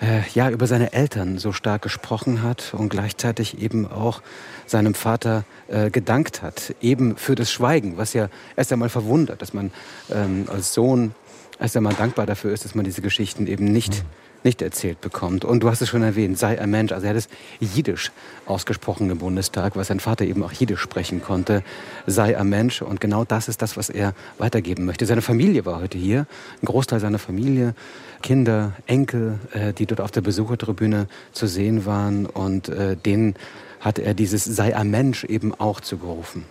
äh, 0.00 0.20
ja 0.34 0.50
über 0.50 0.66
seine 0.66 0.92
Eltern 0.92 1.38
so 1.38 1.52
stark 1.52 1.82
gesprochen 1.82 2.42
hat 2.42 2.74
und 2.74 2.90
gleichzeitig 2.90 3.60
eben 3.60 3.90
auch 3.90 4.22
seinem 4.66 4.94
Vater 4.94 5.44
äh, 5.68 5.90
gedankt 5.90 6.42
hat, 6.42 6.74
eben 6.80 7.16
für 7.16 7.34
das 7.34 7.50
Schweigen, 7.50 7.96
was 7.96 8.12
ja 8.12 8.28
erst 8.56 8.72
einmal 8.72 8.88
verwundert, 8.90 9.42
dass 9.42 9.54
man 9.54 9.72
ähm, 10.10 10.46
als 10.48 10.74
Sohn 10.74 11.14
erst 11.60 11.76
einmal 11.76 11.94
dankbar 11.94 12.26
dafür 12.26 12.52
ist, 12.52 12.64
dass 12.64 12.74
man 12.74 12.84
diese 12.84 13.02
Geschichten 13.02 13.46
eben 13.46 13.64
nicht 13.64 14.04
nicht 14.44 14.62
erzählt 14.62 15.00
bekommt. 15.00 15.44
Und 15.44 15.62
du 15.62 15.68
hast 15.68 15.82
es 15.82 15.88
schon 15.88 16.02
erwähnt, 16.02 16.38
sei 16.38 16.60
ein 16.60 16.70
Mensch. 16.70 16.92
Also 16.92 17.06
er 17.06 17.10
hat 17.10 17.16
es 17.16 17.28
Jiddisch 17.60 18.10
ausgesprochen 18.46 19.10
im 19.10 19.18
Bundestag, 19.18 19.76
was 19.76 19.88
sein 19.88 20.00
Vater 20.00 20.24
eben 20.24 20.42
auch 20.42 20.52
Jiddisch 20.52 20.80
sprechen 20.80 21.22
konnte. 21.22 21.62
Sei 22.06 22.38
ein 22.38 22.48
Mensch. 22.48 22.82
Und 22.82 23.00
genau 23.00 23.24
das 23.24 23.48
ist 23.48 23.62
das, 23.62 23.76
was 23.76 23.90
er 23.90 24.14
weitergeben 24.38 24.84
möchte. 24.84 25.06
Seine 25.06 25.22
Familie 25.22 25.66
war 25.66 25.80
heute 25.80 25.98
hier, 25.98 26.26
ein 26.62 26.66
Großteil 26.66 27.00
seiner 27.00 27.18
Familie, 27.18 27.74
Kinder, 28.22 28.72
Enkel, 28.86 29.38
äh, 29.52 29.72
die 29.72 29.86
dort 29.86 30.00
auf 30.00 30.10
der 30.10 30.22
Besuchertribüne 30.22 31.06
zu 31.32 31.46
sehen 31.46 31.84
waren. 31.84 32.26
Und 32.26 32.68
äh, 32.68 32.96
denen 32.96 33.34
hat 33.80 33.98
er 33.98 34.14
dieses 34.14 34.44
Sei 34.44 34.76
ein 34.76 34.90
Mensch 34.90 35.24
eben 35.24 35.54
auch 35.54 35.80
zugerufen. 35.80 36.44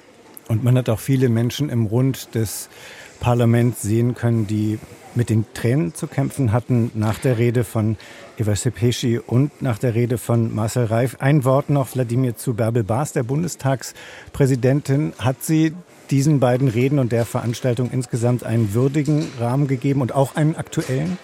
Und 0.47 0.63
man 0.63 0.77
hat 0.77 0.89
auch 0.89 0.99
viele 0.99 1.29
Menschen 1.29 1.69
im 1.69 1.85
Rund 1.85 2.33
des 2.33 2.69
Parlaments 3.19 3.81
sehen 3.81 4.15
können, 4.15 4.47
die 4.47 4.79
mit 5.15 5.29
den 5.29 5.45
Tränen 5.53 5.93
zu 5.93 6.07
kämpfen 6.07 6.51
hatten 6.51 6.91
nach 6.93 7.19
der 7.19 7.37
Rede 7.37 7.63
von 7.63 7.97
Eva 8.37 8.55
Sepeschi 8.55 9.19
und 9.19 9.61
nach 9.61 9.77
der 9.77 9.95
Rede 9.95 10.17
von 10.17 10.53
Marcel 10.53 10.85
Reif. 10.85 11.17
Ein 11.19 11.43
Wort 11.43 11.69
noch, 11.69 11.93
Wladimir, 11.93 12.35
zu 12.35 12.53
Bärbel 12.53 12.83
Baas, 12.83 13.13
der 13.13 13.23
Bundestagspräsidentin. 13.23 15.13
Hat 15.19 15.43
sie 15.43 15.73
diesen 16.09 16.39
beiden 16.39 16.67
Reden 16.67 16.99
und 16.99 17.11
der 17.11 17.25
Veranstaltung 17.25 17.91
insgesamt 17.91 18.43
einen 18.43 18.73
würdigen 18.73 19.27
Rahmen 19.39 19.67
gegeben 19.67 20.01
und 20.01 20.13
auch 20.13 20.35
einen 20.35 20.55
aktuellen? 20.55 21.17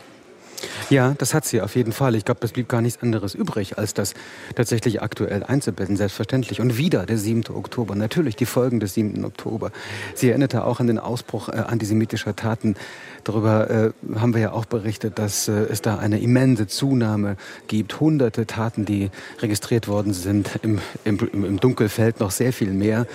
Ja, 0.89 1.15
das 1.17 1.33
hat 1.33 1.45
sie 1.45 1.61
auf 1.61 1.75
jeden 1.75 1.91
Fall. 1.91 2.15
Ich 2.15 2.25
glaube, 2.25 2.41
es 2.43 2.51
blieb 2.51 2.69
gar 2.69 2.81
nichts 2.81 3.01
anderes 3.01 3.35
übrig, 3.35 3.77
als 3.77 3.93
das 3.93 4.13
tatsächlich 4.55 5.01
aktuell 5.01 5.43
einzubetten, 5.43 5.97
selbstverständlich. 5.97 6.61
Und 6.61 6.77
wieder 6.77 7.05
der 7.05 7.17
7. 7.17 7.43
Oktober, 7.53 7.95
natürlich 7.95 8.35
die 8.35 8.45
Folgen 8.45 8.79
des 8.79 8.93
7. 8.93 9.25
Oktober. 9.25 9.71
Sie 10.13 10.29
erinnerte 10.29 10.63
auch 10.65 10.79
an 10.79 10.87
den 10.87 10.99
Ausbruch 10.99 11.49
äh, 11.49 11.53
antisemitischer 11.53 12.35
Taten. 12.35 12.75
Darüber 13.23 13.69
äh, 13.69 13.91
haben 14.19 14.33
wir 14.33 14.41
ja 14.41 14.51
auch 14.51 14.65
berichtet, 14.65 15.17
dass 15.17 15.47
äh, 15.47 15.51
es 15.51 15.81
da 15.81 15.97
eine 15.97 16.19
immense 16.19 16.67
Zunahme 16.67 17.37
gibt. 17.67 17.99
Hunderte 17.99 18.45
Taten, 18.45 18.85
die 18.85 19.09
registriert 19.39 19.87
worden 19.87 20.13
sind. 20.13 20.51
Im, 20.61 20.79
im, 21.03 21.17
im 21.33 21.59
Dunkelfeld 21.59 22.19
noch 22.19 22.31
sehr 22.31 22.53
viel 22.53 22.71
mehr. 22.71 23.07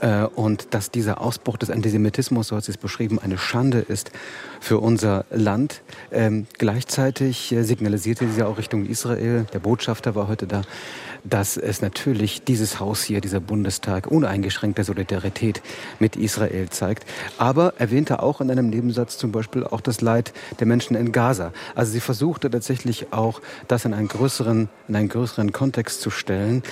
Äh, 0.00 0.24
und 0.24 0.74
dass 0.74 0.90
dieser 0.90 1.20
Ausbruch 1.20 1.56
des 1.56 1.70
Antisemitismus, 1.70 2.48
so 2.48 2.56
hat 2.56 2.64
sie 2.64 2.72
es 2.72 2.78
beschrieben, 2.78 3.18
eine 3.18 3.38
Schande 3.38 3.78
ist 3.78 4.10
für 4.60 4.78
unser 4.78 5.24
Land. 5.30 5.82
Ähm, 6.10 6.46
gleichzeitig 6.58 7.52
äh, 7.52 7.62
signalisierte 7.62 8.28
sie 8.28 8.42
auch 8.42 8.58
Richtung 8.58 8.86
Israel, 8.86 9.46
der 9.52 9.60
Botschafter 9.60 10.14
war 10.14 10.28
heute 10.28 10.46
da, 10.46 10.62
dass 11.24 11.56
es 11.56 11.80
natürlich 11.80 12.44
dieses 12.44 12.80
Haus 12.80 13.02
hier, 13.02 13.20
dieser 13.20 13.40
Bundestag, 13.40 14.06
uneingeschränkte 14.06 14.84
Solidarität 14.84 15.62
mit 15.98 16.16
Israel 16.16 16.68
zeigt. 16.68 17.06
Aber 17.38 17.74
erwähnte 17.78 18.22
auch 18.22 18.40
in 18.40 18.50
einem 18.50 18.68
Nebensatz 18.68 19.16
zum 19.16 19.32
Beispiel 19.32 19.64
auch 19.64 19.80
das 19.80 20.00
Leid 20.00 20.32
der 20.60 20.66
Menschen 20.66 20.96
in 20.96 21.12
Gaza. 21.12 21.52
Also 21.74 21.92
sie 21.92 22.00
versuchte 22.00 22.50
tatsächlich 22.50 23.12
auch, 23.12 23.40
das 23.68 23.84
in 23.84 23.94
einen 23.94 24.08
größeren, 24.08 24.68
in 24.88 24.96
einen 24.96 25.08
größeren 25.08 25.52
Kontext 25.52 26.00
zu 26.00 26.10
stellen 26.10 26.62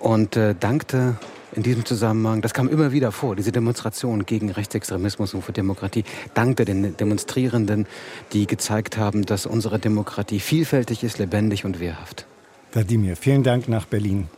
und 0.00 0.36
äh, 0.36 0.54
dankte 0.58 1.16
in 1.52 1.62
diesem 1.62 1.84
Zusammenhang, 1.84 2.42
das 2.42 2.54
kam 2.54 2.68
immer 2.68 2.92
wieder 2.92 3.12
vor, 3.12 3.36
diese 3.36 3.52
Demonstration 3.52 4.26
gegen 4.26 4.50
Rechtsextremismus 4.50 5.34
und 5.34 5.42
für 5.42 5.52
Demokratie, 5.52 6.04
dankte 6.34 6.64
den 6.64 6.96
Demonstrierenden, 6.96 7.86
die 8.32 8.46
gezeigt 8.46 8.96
haben, 8.96 9.24
dass 9.24 9.46
unsere 9.46 9.78
Demokratie 9.78 10.40
vielfältig 10.40 11.02
ist, 11.04 11.18
lebendig 11.18 11.64
und 11.64 11.80
wehrhaft. 11.80 12.26
Wladimir, 12.72 13.16
vielen 13.16 13.42
Dank 13.42 13.68
nach 13.68 13.86
Berlin. 13.86 14.28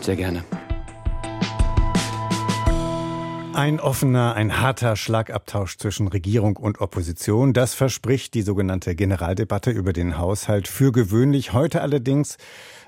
Sehr 0.00 0.16
gerne. 0.16 0.44
Ein 3.52 3.80
offener, 3.80 4.34
ein 4.34 4.60
harter 4.60 4.96
Schlagabtausch 4.96 5.78
zwischen 5.78 6.08
Regierung 6.08 6.56
und 6.58 6.82
Opposition, 6.82 7.54
das 7.54 7.74
verspricht 7.74 8.34
die 8.34 8.42
sogenannte 8.42 8.94
Generaldebatte 8.94 9.70
über 9.70 9.94
den 9.94 10.18
Haushalt 10.18 10.68
für 10.68 10.92
gewöhnlich. 10.92 11.54
Heute 11.54 11.80
allerdings 11.80 12.36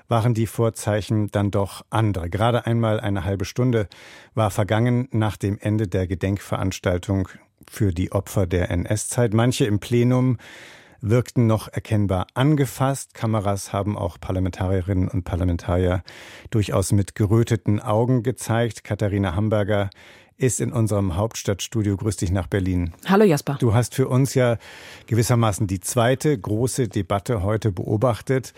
waren 0.09 0.33
die 0.33 0.47
Vorzeichen 0.47 1.31
dann 1.31 1.51
doch 1.51 1.85
andere. 1.89 2.29
Gerade 2.29 2.65
einmal 2.65 2.99
eine 2.99 3.23
halbe 3.23 3.45
Stunde 3.45 3.87
war 4.33 4.51
vergangen 4.51 5.07
nach 5.11 5.37
dem 5.37 5.57
Ende 5.59 5.87
der 5.87 6.07
Gedenkveranstaltung 6.07 7.29
für 7.69 7.93
die 7.93 8.11
Opfer 8.11 8.47
der 8.47 8.71
NS-Zeit. 8.71 9.33
Manche 9.33 9.65
im 9.65 9.79
Plenum 9.79 10.37
wirkten 11.01 11.47
noch 11.47 11.67
erkennbar 11.71 12.27
angefasst. 12.33 13.13
Kameras 13.13 13.71
haben 13.71 13.97
auch 13.97 14.19
Parlamentarierinnen 14.19 15.07
und 15.07 15.23
Parlamentarier 15.23 16.03
durchaus 16.49 16.91
mit 16.91 17.15
geröteten 17.15 17.79
Augen 17.79 18.23
gezeigt. 18.23 18.83
Katharina 18.83 19.35
Hamburger 19.35 19.89
ist 20.39 20.61
in 20.61 20.71
unserem 20.71 21.15
Hauptstadtstudio. 21.15 21.97
Grüß 21.97 22.17
dich 22.17 22.31
nach 22.31 22.47
Berlin. 22.47 22.93
Hallo 23.05 23.25
Jasper. 23.25 23.57
Du 23.59 23.73
hast 23.73 23.93
für 23.93 24.07
uns 24.07 24.33
ja 24.33 24.57
gewissermaßen 25.07 25.67
die 25.67 25.81
zweite 25.81 26.37
große 26.37 26.87
Debatte 26.87 27.43
heute 27.43 27.71
beobachtet. 27.71 28.53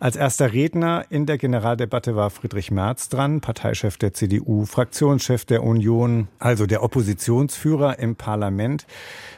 Als 0.00 0.16
erster 0.16 0.52
Redner 0.52 1.04
in 1.10 1.26
der 1.26 1.38
Generaldebatte 1.38 2.16
war 2.16 2.30
Friedrich 2.30 2.70
Merz 2.70 3.08
dran, 3.08 3.40
Parteichef 3.40 3.98
der 3.98 4.14
CDU, 4.14 4.64
Fraktionschef 4.64 5.44
der 5.44 5.62
Union, 5.62 6.28
also 6.38 6.66
der 6.66 6.82
Oppositionsführer 6.82 7.98
im 7.98 8.16
Parlament. 8.16 8.86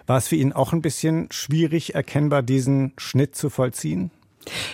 War 0.07 0.19
es 0.19 0.29
für 0.29 0.37
ihn 0.37 0.53
auch 0.53 0.73
ein 0.73 0.83
bisschen 0.83 1.27
schwierig 1.31 1.95
erkennbar, 1.95 2.43
diesen 2.43 2.93
Schnitt 2.97 3.35
zu 3.35 3.51
vollziehen? 3.51 4.11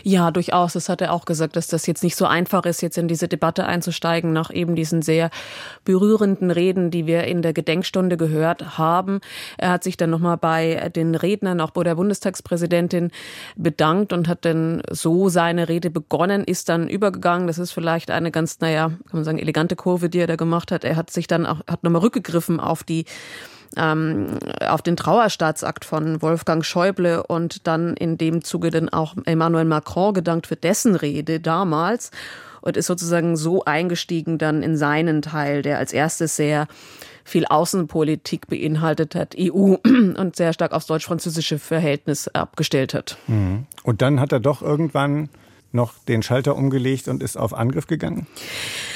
Ja, 0.02 0.31
durchaus. 0.31 0.75
Das 0.75 0.88
hat 0.88 1.00
er 1.00 1.12
auch 1.12 1.25
gesagt, 1.25 1.57
dass 1.57 1.69
das 1.69 1.87
jetzt 1.87 2.02
nicht 2.02 2.16
so 2.16 2.26
einfach 2.26 2.64
ist, 2.64 2.83
jetzt 2.83 2.99
in 2.99 3.09
diese 3.09 3.28
Debatte 3.28 3.66
einzusteigen, 3.66 4.33
nach 4.33 4.50
eben 4.52 4.75
diesen 4.75 5.02
sehr 5.02 5.31
berührenden 5.85 6.50
Reden, 6.50 6.90
die 6.90 7.07
wir 7.07 7.25
in 7.25 7.43
der 7.43 7.52
Gedenkstunde 7.52 8.16
gehört 8.16 8.78
haben. 8.78 9.21
Er 9.59 9.71
hat 9.71 9.85
sich 9.85 9.97
dann 9.97 10.11
nochmal 10.11 10.37
bei 10.37 10.90
den 10.95 11.14
Rednern, 11.14 11.61
auch 11.61 11.71
bei 11.71 11.85
der 11.85 11.95
Bundestagspräsidentin, 11.95 13.11
bedankt 13.57 14.12
und 14.12 14.28
hat 14.28 14.45
dann 14.45 14.83
so 14.90 15.28
seine 15.28 15.69
Rede 15.69 15.90
begonnen, 15.90 16.45
ist 16.45 16.69
dann 16.69 16.88
übergegangen. 16.88 17.47
Das 17.47 17.59
ist 17.59 17.73
vielleicht 17.73 18.11
eine 18.11 18.31
ganz, 18.31 18.61
naja, 18.61 18.88
kann 18.88 18.99
man 19.12 19.25
sagen, 19.25 19.38
elegante 19.38 19.76
Kurve, 19.76 20.09
die 20.09 20.19
er 20.19 20.26
da 20.26 20.37
gemacht 20.37 20.73
hat. 20.73 20.85
Er 20.85 20.97
hat 20.97 21.11
sich 21.11 21.26
dann 21.26 21.47
auch, 21.47 21.61
hat 21.69 21.85
nochmal 21.85 22.02
rückgegriffen 22.02 22.61
auf 22.61 22.85
die 22.85 23.04
ähm, 23.76 24.38
auf 24.66 24.83
den 24.83 24.97
Trauerstaatsakt 24.97 25.85
von 25.85 26.23
Wolfgang 26.23 26.64
Schäuble 26.64 27.23
und 27.23 27.66
dann 27.66 27.95
in 27.95 28.19
dem 28.19 28.43
Zuge 28.45 28.71
dann 28.71 28.88
auch 28.88 29.14
Emmanuel 29.25 29.64
Macron 29.64 30.14
gedankt 30.14 30.47
für 30.47 30.57
dessen 30.57 30.95
Rede 30.95 31.40
damals 31.40 32.11
und 32.61 32.76
ist 32.76 32.87
sozusagen 32.87 33.37
so 33.37 33.64
eingestiegen 33.64 34.38
dann 34.38 34.62
in 34.62 34.76
seinen 34.76 35.21
Teil, 35.21 35.62
der 35.62 35.78
als 35.78 35.93
erstes 35.93 36.37
sehr 36.37 36.66
viel 37.25 37.47
Außenpolitik 37.47 38.47
beinhaltet 38.49 39.14
hat, 39.14 39.35
EU 39.38 39.75
und 39.85 40.37
sehr 40.37 40.52
stark 40.52 40.73
aufs 40.73 40.87
deutsch-französische 40.87 41.59
Verhältnis 41.59 42.28
abgestellt 42.28 42.95
hat. 42.95 43.19
Mhm. 43.26 43.66
Und 43.83 44.02
dann 44.02 44.21
hat 44.21 44.33
er 44.33 44.40
doch 44.40 44.62
irgendwann 44.62 45.28
noch 45.75 45.93
den 46.09 46.23
Schalter 46.23 46.57
umgelegt 46.57 47.09
und 47.09 47.23
ist 47.23 47.37
auf 47.37 47.54
Angriff 47.54 47.87
gegangen? 47.87 48.26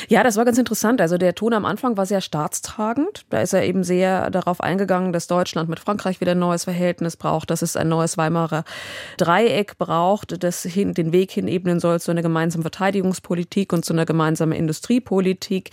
Ja, 0.09 0.23
das 0.23 0.37
war 0.37 0.45
ganz 0.45 0.59
interessant. 0.59 1.01
Also 1.01 1.19
der 1.19 1.35
Ton 1.35 1.53
am 1.53 1.65
Anfang 1.65 1.97
war 1.97 2.07
sehr 2.07 2.21
staatstragend. 2.21 3.27
Da 3.31 3.41
ist 3.41 3.53
er 3.53 3.65
eben 3.65 3.85
sehr 3.85 4.31
darauf 4.31 4.61
eingegangen, 4.61 5.13
dass 5.13 5.27
Deutschland 5.27 5.69
mit 5.69 5.81
Frankreich 5.81 6.21
wieder 6.21 6.33
ein 6.33 6.39
neues 6.39 6.65
Verhältnis 6.65 7.17
braucht, 7.17 7.51
dass 7.51 7.63
es 7.63 7.77
ein 7.77 7.89
neues 7.89 8.17
Weimarer 8.17 8.65
Dreieck 9.19 9.77
braucht, 9.79 10.43
das 10.43 10.63
hin, 10.63 10.95
den 10.95 11.13
Weg 11.13 11.31
hin 11.33 11.49
ebnen 11.49 11.81
soll 11.81 12.01
zu 12.01 12.11
einer 12.11 12.23
gemeinsamen 12.23 12.63
Verteidigungspolitik 12.63 13.73
und 13.73 13.85
zu 13.85 13.93
einer 13.93 14.07
gemeinsamen 14.07 14.53
Industriepolitik, 14.53 15.71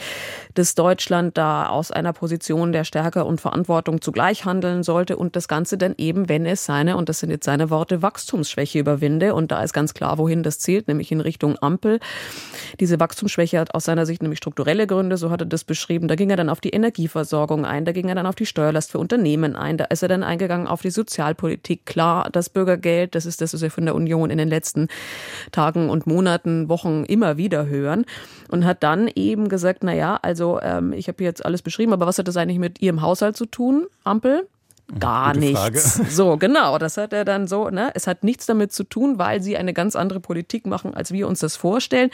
dass 0.54 0.76
Deutschland 0.76 1.38
da 1.38 1.70
aus 1.70 1.92
einer 1.92 2.14
Position 2.14 2.72
der 2.72 2.84
Stärke 2.84 3.26
und 3.26 3.40
Verantwortung 3.40 4.02
zugleich 4.02 4.46
handeln 4.46 4.84
sollte 4.84 5.18
und 5.18 5.36
das 5.36 5.48
Ganze 5.48 5.78
dann 5.78 5.96
eben, 5.98 6.30
wenn 6.30 6.46
es 6.46 6.66
seine, 6.66 6.98
und 6.98 7.10
das 7.10 7.20
sind 7.20 7.30
jetzt 7.30 7.46
seine 7.46 7.70
Worte, 7.70 8.02
Wachstumsschwäche 8.02 8.80
überwinde. 8.80 9.34
Und 9.34 9.52
da 9.52 9.62
ist 9.64 9.74
ganz 9.74 9.94
klar, 9.94 10.18
wohin 10.18 10.44
das 10.44 10.60
zielt, 10.60 10.88
nämlich 10.96 11.12
in 11.12 11.22
Richtung 11.22 11.58
Ampel. 11.62 12.00
Diese 12.80 13.00
Wachstumsschwäche 13.00 13.60
hat 13.60 13.74
aus 13.74 13.86
seiner 13.86 14.06
Sicht 14.06 14.22
nämlich 14.22 14.38
strukturelle 14.38 14.88
Gründe, 14.88 15.18
so 15.18 15.30
hat 15.30 15.42
er 15.42 15.46
das 15.46 15.64
beschrieben. 15.64 16.08
Da 16.08 16.16
ging 16.16 16.30
er 16.30 16.38
dann 16.38 16.50
auf 16.50 16.62
die 16.62 16.70
Energieversorgung 16.70 17.66
ein, 17.66 17.86
da 17.86 17.92
ging 17.92 18.10
er 18.10 18.16
dann 18.16 18.26
auf 18.26 18.36
die 18.36 18.46
Steuerlast 18.46 18.92
für 18.92 19.00
Unternehmen 19.00 19.56
ein, 19.56 19.78
da 19.78 19.86
ist 19.86 20.02
er 20.02 20.10
dann 20.10 20.24
eingegangen 20.24 20.68
auf 20.68 20.82
die 20.82 20.90
Sozialpolitik. 20.90 21.86
Klar, 21.86 22.30
das 22.32 22.50
Bürgergeld, 22.50 23.16
das 23.16 23.26
ist 23.26 23.42
das, 23.42 23.54
was 23.54 23.62
wir 23.62 23.72
von 23.72 23.86
der 23.86 23.96
Union 23.96 24.30
in 24.30 24.38
den 24.38 24.50
letzten 24.50 24.88
Tagen 25.52 25.90
und 25.90 26.08
Monaten, 26.08 26.70
Wochen 26.70 27.04
immer 27.06 27.38
wieder 27.38 27.68
hören. 27.68 28.06
Und 28.50 28.66
hat 28.66 28.84
dann 28.84 29.10
eben 29.16 29.50
gesagt, 29.50 29.84
na 29.84 29.94
ja, 29.94 30.18
also 30.22 30.60
ähm, 30.62 30.94
ich 30.94 31.08
habe 31.08 31.24
jetzt 31.24 31.46
alles 31.46 31.62
beschrieben, 31.62 31.94
aber 31.94 32.06
was 32.06 32.18
hat 32.18 32.28
das 32.28 32.38
eigentlich 32.38 32.60
mit 32.60 32.82
Ihrem 32.82 33.02
Haushalt 33.02 33.36
zu 33.36 33.46
tun, 33.46 33.88
Ampel? 34.04 34.48
Gar 35.00 35.34
Gute 35.34 35.46
nichts. 35.46 35.60
Frage. 35.60 36.10
So, 36.10 36.38
genau, 36.38 36.78
das 36.78 36.98
hat 36.98 37.14
er 37.14 37.26
dann 37.26 37.48
so, 37.48 37.70
ne? 37.70 37.92
Es 37.94 38.08
hat 38.08 38.24
nichts 38.24 38.46
damit 38.46 38.72
zu 38.72 38.84
tun, 38.84 39.18
weil 39.18 39.42
sie 39.42 39.58
eine 39.58 39.74
ganz 39.74 39.96
andere 39.96 40.20
Politik 40.20 40.66
machen, 40.66 40.94
als 40.94 41.12
wir 41.12 41.28
uns 41.28 41.40
das 41.40 41.56
vorstellen. 41.56 42.10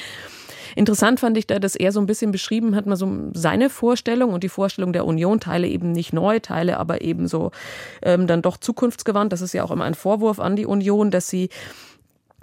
Interessant 0.76 1.20
fand 1.20 1.38
ich 1.38 1.48
da, 1.48 1.60
dass 1.60 1.76
er 1.76 1.92
so 1.92 2.00
ein 2.00 2.06
bisschen 2.06 2.32
beschrieben 2.32 2.76
hat, 2.76 2.86
mal 2.86 2.96
so 2.96 3.12
seine 3.34 3.70
Vorstellung 3.70 4.34
und 4.34 4.44
die 4.44 4.50
Vorstellung 4.50 4.94
der 4.94 5.06
Union, 5.06 5.40
Teile 5.40 5.68
eben 5.68 5.92
nicht 5.92 6.14
neu, 6.14 6.40
Teile 6.40 6.78
aber 6.78 7.02
eben 7.02 7.28
so 7.28 7.52
ähm, 8.02 8.28
dann 8.28 8.42
doch 8.42 8.58
zukunftsgewandt. 8.58 9.34
Das 9.34 9.42
ist 9.42 9.54
ja 9.54 9.64
auch 9.64 9.72
immer 9.72 9.84
ein 9.84 9.96
Vorwurf 9.96 10.40
an 10.40 10.56
die 10.56 10.66
Union, 10.66 11.12
dass 11.12 11.28
sie 11.28 11.50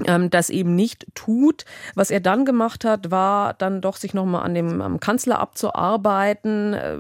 ähm, 0.05 0.31
das 0.31 0.51
eben 0.51 0.75
nicht 0.75 1.07
tut. 1.15 1.65
Was 1.95 2.11
er 2.11 2.21
dann 2.21 2.45
gemacht 2.45 2.85
hat, 2.85 3.11
war 3.11 3.55
dann 3.55 3.81
doch 3.81 3.97
sich 3.97 4.15
nochmal 4.15 4.45
an 4.45 4.55
dem 4.55 4.81
am 4.81 5.01
Kanzler 5.01 5.41
abzuarbeiten. 5.41 6.75
Äh, 6.75 6.97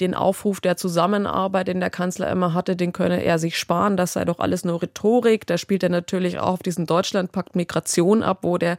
den 0.00 0.14
Aufruf 0.14 0.60
der 0.60 0.76
Zusammenarbeit, 0.76 1.68
den 1.68 1.80
der 1.80 1.90
Kanzler 1.90 2.30
immer 2.30 2.54
hatte, 2.54 2.76
den 2.76 2.92
könne 2.92 3.22
er 3.22 3.38
sich 3.38 3.58
sparen. 3.58 3.96
Das 3.96 4.12
sei 4.12 4.24
doch 4.24 4.38
alles 4.38 4.64
nur 4.64 4.82
Rhetorik. 4.82 5.46
Da 5.46 5.58
spielt 5.58 5.82
er 5.82 5.88
natürlich 5.88 6.38
auch 6.38 6.54
auf 6.54 6.62
diesen 6.62 6.86
Deutschlandpakt 6.86 7.56
Migration 7.56 8.22
ab, 8.22 8.38
wo 8.42 8.58
der 8.58 8.76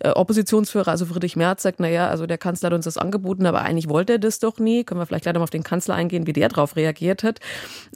äh, 0.00 0.10
Oppositionsführer, 0.10 0.88
also 0.88 1.06
Friedrich 1.06 1.36
Merz, 1.36 1.62
sagt, 1.62 1.80
naja, 1.80 2.08
also 2.08 2.26
der 2.26 2.38
Kanzler 2.38 2.66
hat 2.66 2.74
uns 2.74 2.84
das 2.84 2.98
angeboten, 2.98 3.46
aber 3.46 3.62
eigentlich 3.62 3.88
wollte 3.88 4.14
er 4.14 4.18
das 4.18 4.38
doch 4.38 4.58
nie. 4.58 4.84
Können 4.84 5.00
wir 5.00 5.06
vielleicht 5.06 5.24
gleich 5.24 5.34
mal 5.34 5.42
auf 5.42 5.50
den 5.50 5.62
Kanzler 5.62 5.94
eingehen, 5.94 6.26
wie 6.26 6.32
der 6.32 6.48
darauf 6.48 6.76
reagiert 6.76 7.22
hat. 7.22 7.40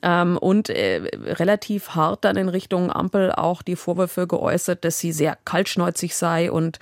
Ähm, 0.02 0.38
und 0.38 0.68
äh, 0.70 1.02
relativ 1.26 1.90
hart 1.90 2.24
dann 2.24 2.36
in 2.36 2.48
Richtung 2.48 2.92
Ampel 2.92 3.32
auch 3.32 3.62
die 3.62 3.76
Vorwürfe 3.76 4.26
geäußert, 4.26 4.84
dass 4.84 4.98
sie 4.98 5.12
sehr 5.12 5.36
kaltschnäuzig 5.44 6.16
sei 6.16 6.50
und 6.50 6.78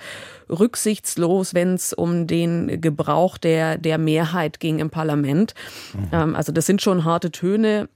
rücksichtslos, 0.49 1.53
wenn 1.53 1.73
es 1.73 1.93
um 1.93 2.27
den 2.27 2.81
Gebrauch 2.81 3.37
der, 3.37 3.77
der 3.77 3.97
Mehrheit 3.97 4.59
ging 4.59 4.79
im 4.79 4.89
Parlament. 4.89 5.53
Mhm. 5.93 6.07
Ähm, 6.11 6.35
also 6.35 6.51
das 6.51 6.65
sind 6.65 6.81
schon 6.81 7.05
harte 7.05 7.31
Töne 7.31 7.89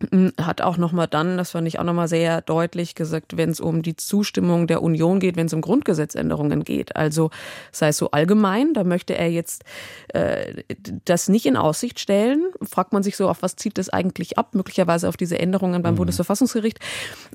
hat 0.40 0.60
auch 0.60 0.76
nochmal 0.76 1.06
dann, 1.06 1.36
das 1.36 1.52
fand 1.52 1.68
ich 1.68 1.78
auch 1.78 1.84
nochmal 1.84 2.08
sehr 2.08 2.40
deutlich 2.40 2.94
gesagt, 2.94 3.36
wenn 3.36 3.50
es 3.50 3.60
um 3.60 3.82
die 3.82 3.96
Zustimmung 3.96 4.66
der 4.66 4.82
Union 4.82 5.20
geht, 5.20 5.36
wenn 5.36 5.46
es 5.46 5.52
um 5.52 5.60
Grundgesetzänderungen 5.60 6.64
geht. 6.64 6.96
Also 6.96 7.30
sei 7.72 7.88
es 7.88 7.96
so 7.96 8.10
allgemein, 8.10 8.74
da 8.74 8.84
möchte 8.84 9.16
er 9.16 9.30
jetzt 9.30 9.64
äh, 10.08 10.64
das 11.04 11.28
nicht 11.28 11.46
in 11.46 11.56
Aussicht 11.56 12.00
stellen. 12.00 12.44
Fragt 12.62 12.92
man 12.92 13.02
sich 13.02 13.16
so, 13.16 13.28
auf 13.28 13.42
was 13.42 13.56
zieht 13.56 13.78
das 13.78 13.88
eigentlich 13.88 14.38
ab? 14.38 14.54
Möglicherweise 14.54 15.08
auf 15.08 15.16
diese 15.16 15.38
Änderungen 15.38 15.82
beim 15.82 15.94
mhm. 15.94 15.98
Bundesverfassungsgericht. 15.98 16.80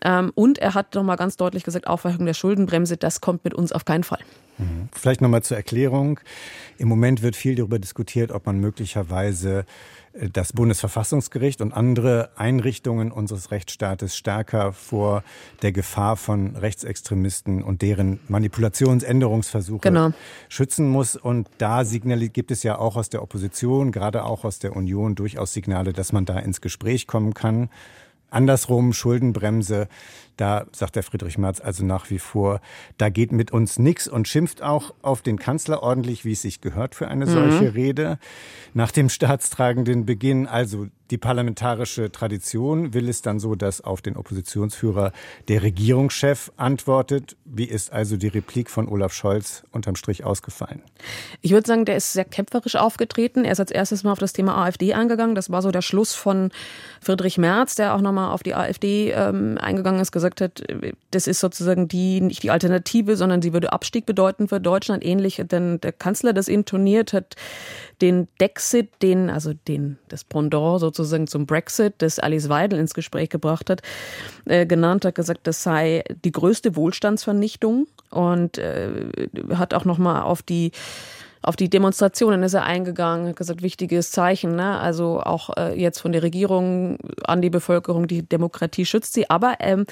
Ähm, 0.03 0.31
und 0.35 0.59
er 0.59 0.73
hat 0.73 0.95
nochmal 0.95 1.17
ganz 1.17 1.37
deutlich 1.37 1.63
gesagt, 1.63 1.87
Aufweichung 1.87 2.25
der 2.25 2.33
Schuldenbremse, 2.33 2.97
das 2.97 3.21
kommt 3.21 3.43
mit 3.43 3.53
uns 3.53 3.71
auf 3.71 3.85
keinen 3.85 4.03
Fall. 4.03 4.19
Mhm. 4.59 4.89
Vielleicht 4.91 5.21
nochmal 5.21 5.43
zur 5.43 5.57
Erklärung. 5.57 6.19
Im 6.77 6.87
Moment 6.87 7.21
wird 7.21 7.35
viel 7.35 7.55
darüber 7.55 7.79
diskutiert, 7.79 8.31
ob 8.31 8.45
man 8.45 8.59
möglicherweise 8.59 9.65
das 10.13 10.53
Bundesverfassungsgericht 10.53 11.61
und 11.61 11.71
andere 11.71 12.31
Einrichtungen 12.35 13.11
unseres 13.11 13.51
Rechtsstaates 13.51 14.17
stärker 14.17 14.73
vor 14.73 15.23
der 15.61 15.71
Gefahr 15.71 16.17
von 16.17 16.55
Rechtsextremisten 16.55 17.63
und 17.63 17.81
deren 17.81 18.19
Manipulationsänderungsversuche 18.27 19.81
genau. 19.81 20.11
schützen 20.49 20.89
muss. 20.89 21.15
Und 21.15 21.47
da 21.57 21.85
Signale 21.85 22.29
gibt 22.29 22.51
es 22.51 22.63
ja 22.63 22.77
auch 22.77 22.95
aus 22.95 23.09
der 23.09 23.21
Opposition, 23.21 23.91
gerade 23.91 24.23
auch 24.25 24.43
aus 24.45 24.59
der 24.59 24.75
Union, 24.75 25.15
durchaus 25.15 25.53
Signale, 25.53 25.93
dass 25.93 26.11
man 26.11 26.25
da 26.25 26.39
ins 26.39 26.59
Gespräch 26.59 27.07
kommen 27.07 27.33
kann. 27.33 27.69
Andersrum, 28.31 28.93
Schuldenbremse, 28.93 29.87
da 30.39 30.65
sagt 30.71 30.95
der 30.95 31.03
Friedrich 31.03 31.37
Merz 31.37 31.59
also 31.59 31.85
nach 31.85 32.09
wie 32.09 32.19
vor, 32.19 32.61
da 32.97 33.09
geht 33.09 33.31
mit 33.31 33.51
uns 33.51 33.77
nichts 33.77 34.07
und 34.07 34.27
schimpft 34.27 34.61
auch 34.61 34.93
auf 35.01 35.21
den 35.21 35.37
Kanzler 35.37 35.83
ordentlich, 35.83 36.23
wie 36.23 36.31
es 36.31 36.41
sich 36.41 36.61
gehört 36.61 36.95
für 36.95 37.07
eine 37.09 37.27
solche 37.27 37.65
mhm. 37.65 37.69
Rede. 37.69 38.19
Nach 38.73 38.91
dem 38.91 39.09
staatstragenden 39.09 40.05
Beginn, 40.05 40.47
also 40.47 40.87
die 41.11 41.17
parlamentarische 41.17 42.11
Tradition 42.11 42.93
will 42.93 43.09
es 43.09 43.23
dann 43.23 43.39
so, 43.39 43.55
dass 43.55 43.81
auf 43.81 44.01
den 44.01 44.15
Oppositionsführer 44.15 45.11
der 45.47 45.63
Regierungschef 45.63 46.51
antwortet. 46.55 47.35
Wie 47.45 47.63
ist 47.63 47.91
also 47.91 48.15
die 48.15 48.27
Replik 48.27 48.69
von 48.69 48.87
Olaf 48.87 49.11
Scholz 49.11 49.63
unterm 49.71 49.95
Strich 49.95 50.23
ausgefallen? 50.23 50.83
Ich 51.41 51.51
würde 51.51 51.65
sagen, 51.65 51.85
der 51.85 51.97
ist 51.97 52.13
sehr 52.13 52.25
kämpferisch 52.25 52.75
aufgetreten. 52.75 53.43
Er 53.43 53.53
ist 53.53 53.59
als 53.59 53.71
erstes 53.71 54.03
mal 54.03 54.11
auf 54.11 54.19
das 54.19 54.33
Thema 54.33 54.63
AfD 54.63 54.93
eingegangen. 54.93 55.33
Das 55.33 55.49
war 55.49 55.63
so 55.63 55.71
der 55.71 55.81
Schluss 55.81 56.13
von 56.13 56.51
Friedrich 57.01 57.39
Merz, 57.39 57.73
der 57.73 57.95
auch 57.95 58.01
nochmal 58.01 58.31
auf 58.31 58.43
die 58.43 58.53
AfD 58.53 59.11
ähm, 59.11 59.57
eingegangen 59.59 59.99
ist, 59.99 60.11
gesagt 60.11 60.28
hat, 60.41 60.63
das 61.11 61.27
ist 61.27 61.39
sozusagen 61.39 61.87
die, 61.87 62.21
nicht 62.21 62.43
die 62.43 62.51
Alternative, 62.51 63.15
sondern 63.15 63.41
sie 63.41 63.53
würde 63.53 63.73
Abstieg 63.73 64.05
bedeuten 64.05 64.47
für 64.47 64.59
Deutschland. 64.59 65.05
Ähnlich, 65.05 65.41
denn 65.51 65.81
der 65.81 65.91
Kanzler 65.91 66.33
das 66.33 66.47
intoniert 66.47 67.13
hat, 67.13 67.35
den 68.01 68.27
Dexit, 68.39 68.89
den, 69.01 69.29
also 69.29 69.53
den, 69.53 69.97
das 70.07 70.23
Pendant 70.23 70.79
sozusagen 70.79 71.27
zum 71.27 71.45
Brexit, 71.45 71.95
das 71.97 72.19
Alice 72.19 72.49
Weidel 72.49 72.79
ins 72.79 72.93
Gespräch 72.93 73.29
gebracht 73.29 73.69
hat, 73.69 73.81
äh, 74.45 74.65
genannt, 74.65 75.05
hat 75.05 75.15
gesagt, 75.15 75.41
das 75.43 75.63
sei 75.63 76.03
die 76.23 76.31
größte 76.31 76.75
Wohlstandsvernichtung 76.75 77.87
und 78.09 78.57
äh, 78.57 79.09
hat 79.53 79.73
auch 79.73 79.85
nochmal 79.85 80.21
auf 80.21 80.41
die 80.41 80.71
auf 81.41 81.55
die 81.55 81.69
Demonstrationen 81.69 82.43
ist 82.43 82.53
er 82.53 82.63
eingegangen, 82.63 83.29
hat 83.29 83.37
gesagt, 83.37 83.61
wichtiges 83.61 84.11
Zeichen, 84.11 84.55
ne? 84.55 84.79
also 84.79 85.21
auch 85.21 85.55
äh, 85.57 85.79
jetzt 85.79 85.99
von 85.99 86.11
der 86.11 86.21
Regierung 86.21 86.97
an 87.23 87.41
die 87.41 87.49
Bevölkerung, 87.49 88.07
die 88.07 88.23
Demokratie 88.23 88.85
schützt 88.85 89.13
sie, 89.13 89.29
aber 89.29 89.55
ähm, 89.59 89.85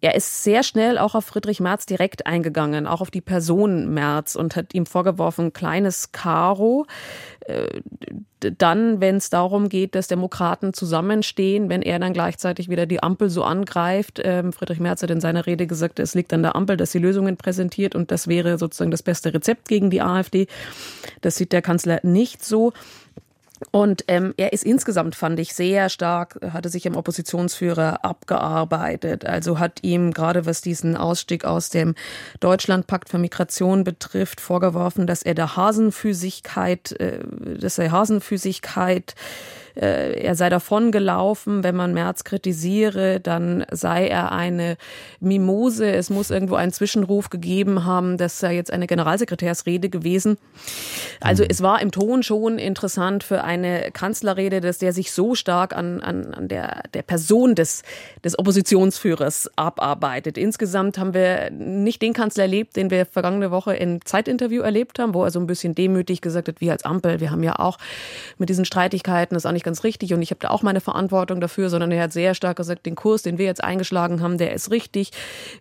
er 0.00 0.14
ist 0.14 0.44
sehr 0.44 0.62
schnell 0.62 0.96
auch 0.96 1.14
auf 1.14 1.24
Friedrich 1.24 1.58
Merz 1.58 1.84
direkt 1.84 2.26
eingegangen, 2.26 2.86
auch 2.86 3.00
auf 3.00 3.10
die 3.10 3.20
Person 3.20 3.92
Merz 3.92 4.36
und 4.36 4.54
hat 4.54 4.72
ihm 4.72 4.86
vorgeworfen, 4.86 5.52
kleines 5.52 6.12
Karo. 6.12 6.86
Äh, 7.40 7.80
dann, 8.38 9.00
wenn 9.00 9.16
es 9.16 9.30
darum 9.30 9.68
geht, 9.68 9.96
dass 9.96 10.06
Demokraten 10.06 10.72
zusammenstehen, 10.72 11.68
wenn 11.68 11.82
er 11.82 11.98
dann 11.98 12.12
gleichzeitig 12.12 12.68
wieder 12.68 12.86
die 12.86 13.02
Ampel 13.02 13.30
so 13.30 13.42
angreift. 13.42 14.20
Ähm, 14.22 14.52
Friedrich 14.52 14.78
Merz 14.78 15.02
hat 15.02 15.10
in 15.10 15.20
seiner 15.20 15.46
Rede 15.46 15.66
gesagt, 15.66 15.98
es 15.98 16.14
liegt 16.14 16.32
an 16.32 16.42
der 16.42 16.54
Ampel, 16.54 16.76
dass 16.76 16.92
sie 16.92 17.00
Lösungen 17.00 17.36
präsentiert 17.36 17.96
und 17.96 18.12
das 18.12 18.28
wäre 18.28 18.58
sozusagen 18.58 18.92
das 18.92 19.02
beste 19.02 19.34
Rezept 19.34 19.66
gegen 19.66 19.90
die 19.90 20.02
AfD. 20.02 20.46
Das 21.22 21.34
sieht 21.34 21.52
der 21.52 21.62
Kanzler 21.62 21.98
nicht 22.04 22.44
so. 22.44 22.72
Und 23.70 24.04
ähm, 24.08 24.34
er 24.36 24.52
ist 24.52 24.64
insgesamt, 24.64 25.14
fand 25.14 25.38
ich, 25.40 25.54
sehr 25.54 25.88
stark, 25.88 26.38
hatte 26.52 26.68
sich 26.68 26.86
im 26.86 26.96
Oppositionsführer 26.96 28.04
abgearbeitet. 28.04 29.26
Also 29.26 29.58
hat 29.58 29.80
ihm, 29.82 30.12
gerade 30.12 30.46
was 30.46 30.60
diesen 30.60 30.96
Ausstieg 30.96 31.44
aus 31.44 31.68
dem 31.70 31.94
Deutschlandpakt 32.40 33.08
für 33.08 33.18
Migration 33.18 33.84
betrifft, 33.84 34.40
vorgeworfen, 34.40 35.06
dass 35.06 35.22
er 35.22 35.34
der 35.34 35.56
Hasenfüßigkeit, 35.56 36.92
äh, 37.00 37.20
dass 37.58 37.78
er 37.78 37.90
Hasenfüßigkeit 37.90 39.14
äh, 39.78 40.20
er 40.20 40.34
sei 40.34 40.48
davon 40.48 40.90
gelaufen, 40.90 41.62
wenn 41.62 41.76
man 41.76 41.94
Merz 41.94 42.24
kritisiere, 42.24 43.20
dann 43.20 43.64
sei 43.70 44.08
er 44.08 44.32
eine 44.32 44.76
Mimose. 45.20 45.90
Es 45.90 46.10
muss 46.10 46.30
irgendwo 46.30 46.56
einen 46.56 46.72
Zwischenruf 46.72 47.30
gegeben 47.30 47.84
haben. 47.84 48.16
Das 48.16 48.40
sei 48.40 48.56
jetzt 48.56 48.72
eine 48.72 48.86
Generalsekretärsrede 48.86 49.88
gewesen. 49.88 50.36
Also 51.20 51.44
mhm. 51.44 51.50
es 51.50 51.62
war 51.62 51.80
im 51.80 51.92
Ton 51.92 52.22
schon 52.22 52.58
interessant 52.58 53.22
für 53.22 53.44
eine 53.44 53.90
Kanzlerrede, 53.92 54.60
dass 54.60 54.78
der 54.78 54.92
sich 54.92 55.12
so 55.12 55.34
stark 55.34 55.76
an, 55.76 56.00
an, 56.00 56.34
an 56.34 56.48
der, 56.48 56.82
der 56.94 57.02
Person 57.02 57.54
des, 57.54 57.82
des 58.24 58.38
Oppositionsführers 58.38 59.48
abarbeitet. 59.54 60.36
Insgesamt 60.36 60.98
haben 60.98 61.14
wir 61.14 61.50
nicht 61.50 62.02
den 62.02 62.14
Kanzler 62.14 62.44
erlebt, 62.44 62.76
den 62.76 62.90
wir 62.90 63.06
vergangene 63.06 63.52
Woche 63.52 63.74
im 63.74 64.04
Zeitinterview 64.04 64.62
erlebt 64.62 64.98
haben, 64.98 65.14
wo 65.14 65.22
er 65.22 65.30
so 65.30 65.38
ein 65.38 65.46
bisschen 65.46 65.74
demütig 65.74 66.20
gesagt 66.20 66.48
hat, 66.48 66.60
wir 66.60 66.72
als 66.72 66.84
Ampel, 66.84 67.20
wir 67.20 67.30
haben 67.30 67.44
ja 67.44 67.58
auch 67.58 67.78
mit 68.38 68.48
diesen 68.48 68.64
Streitigkeiten 68.64 69.34
das 69.34 69.46
auch 69.46 69.52
nicht 69.52 69.67
ganz 69.68 69.84
richtig 69.84 70.14
und 70.14 70.22
ich 70.22 70.30
habe 70.30 70.40
da 70.40 70.48
auch 70.48 70.62
meine 70.62 70.80
Verantwortung 70.80 71.42
dafür, 71.42 71.68
sondern 71.68 71.92
er 71.92 72.04
hat 72.04 72.12
sehr 72.14 72.34
stark 72.34 72.56
gesagt, 72.56 72.86
den 72.86 72.94
Kurs, 72.94 73.20
den 73.22 73.36
wir 73.36 73.44
jetzt 73.44 73.62
eingeschlagen 73.62 74.22
haben, 74.22 74.38
der 74.38 74.54
ist 74.54 74.70
richtig. 74.70 75.10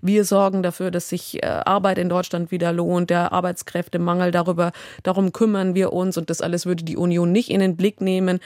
Wir 0.01 0.23
sorgen 0.23 0.63
dafür, 0.63 0.91
dass 0.91 1.09
sich 1.09 1.43
äh, 1.43 1.45
Arbeit 1.45 1.97
in 1.97 2.07
Deutschland 2.07 2.49
wieder 2.49 2.71
lohnt, 2.71 3.09
der 3.09 3.33
Arbeitskräftemangel, 3.33 4.31
darüber, 4.31 4.71
darum 5.03 5.33
kümmern 5.33 5.75
wir 5.75 5.91
uns 5.91 6.17
und 6.17 6.29
das 6.29 6.39
alles 6.39 6.65
würde 6.65 6.85
die 6.85 6.95
Union 6.95 7.33
nicht 7.33 7.49
in 7.49 7.59
den 7.59 7.75
Blick 7.75 7.99
nehmen 7.99 8.39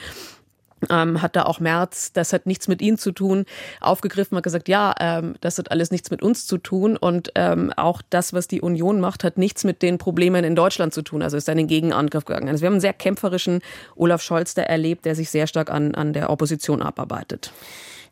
ähm, 0.90 1.22
hat 1.22 1.36
da 1.36 1.44
auch 1.44 1.60
Merz, 1.60 2.12
das 2.12 2.32
hat 2.32 2.46
nichts 2.46 2.68
mit 2.68 2.82
ihnen 2.82 2.98
zu 2.98 3.12
tun, 3.12 3.44
aufgegriffen, 3.80 4.36
hat 4.36 4.44
gesagt, 4.44 4.68
ja, 4.68 4.94
ähm, 5.00 5.34
das 5.40 5.58
hat 5.58 5.70
alles 5.70 5.90
nichts 5.90 6.10
mit 6.10 6.22
uns 6.22 6.46
zu 6.46 6.58
tun 6.58 6.96
und 6.96 7.32
ähm, 7.34 7.72
auch 7.76 8.02
das, 8.10 8.32
was 8.32 8.48
die 8.48 8.60
Union 8.60 9.00
macht, 9.00 9.24
hat 9.24 9.38
nichts 9.38 9.64
mit 9.64 9.82
den 9.82 9.98
Problemen 9.98 10.44
in 10.44 10.56
Deutschland 10.56 10.94
zu 10.94 11.02
tun. 11.02 11.22
Also 11.22 11.36
ist 11.36 11.48
einen 11.48 11.66
Gegenangriff 11.66 12.24
gegangen. 12.24 12.48
Also 12.48 12.62
wir 12.62 12.66
haben 12.66 12.74
einen 12.74 12.80
sehr 12.80 12.92
kämpferischen 12.92 13.60
Olaf 13.96 14.22
Scholz 14.22 14.54
da 14.54 14.62
erlebt, 14.62 15.04
der 15.04 15.14
sich 15.14 15.30
sehr 15.30 15.46
stark 15.46 15.70
an, 15.70 15.94
an 15.94 16.12
der 16.12 16.30
Opposition 16.30 16.82
abarbeitet. 16.82 17.52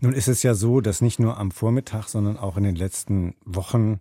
Nun 0.00 0.14
ist 0.14 0.28
es 0.28 0.42
ja 0.42 0.54
so, 0.54 0.80
dass 0.80 1.02
nicht 1.02 1.20
nur 1.20 1.36
am 1.36 1.50
Vormittag, 1.50 2.08
sondern 2.08 2.38
auch 2.38 2.56
in 2.56 2.64
den 2.64 2.74
letzten 2.74 3.34
Wochen 3.44 4.00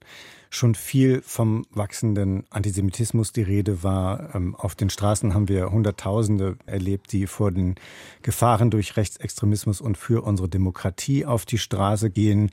schon 0.49 0.73
viel 0.73 1.21
vom 1.21 1.65
wachsenden 1.71 2.43
Antisemitismus 2.49 3.31
die 3.31 3.43
Rede 3.43 3.83
war. 3.83 4.33
Ähm, 4.33 4.55
auf 4.55 4.75
den 4.75 4.89
Straßen 4.89 5.33
haben 5.33 5.47
wir 5.47 5.71
Hunderttausende 5.71 6.57
erlebt, 6.65 7.11
die 7.11 7.27
vor 7.27 7.51
den 7.51 7.75
Gefahren 8.23 8.71
durch 8.71 8.97
Rechtsextremismus 8.97 9.79
und 9.79 9.97
für 9.97 10.23
unsere 10.23 10.49
Demokratie 10.49 11.25
auf 11.25 11.45
die 11.45 11.59
Straße 11.59 12.09
gehen. 12.09 12.49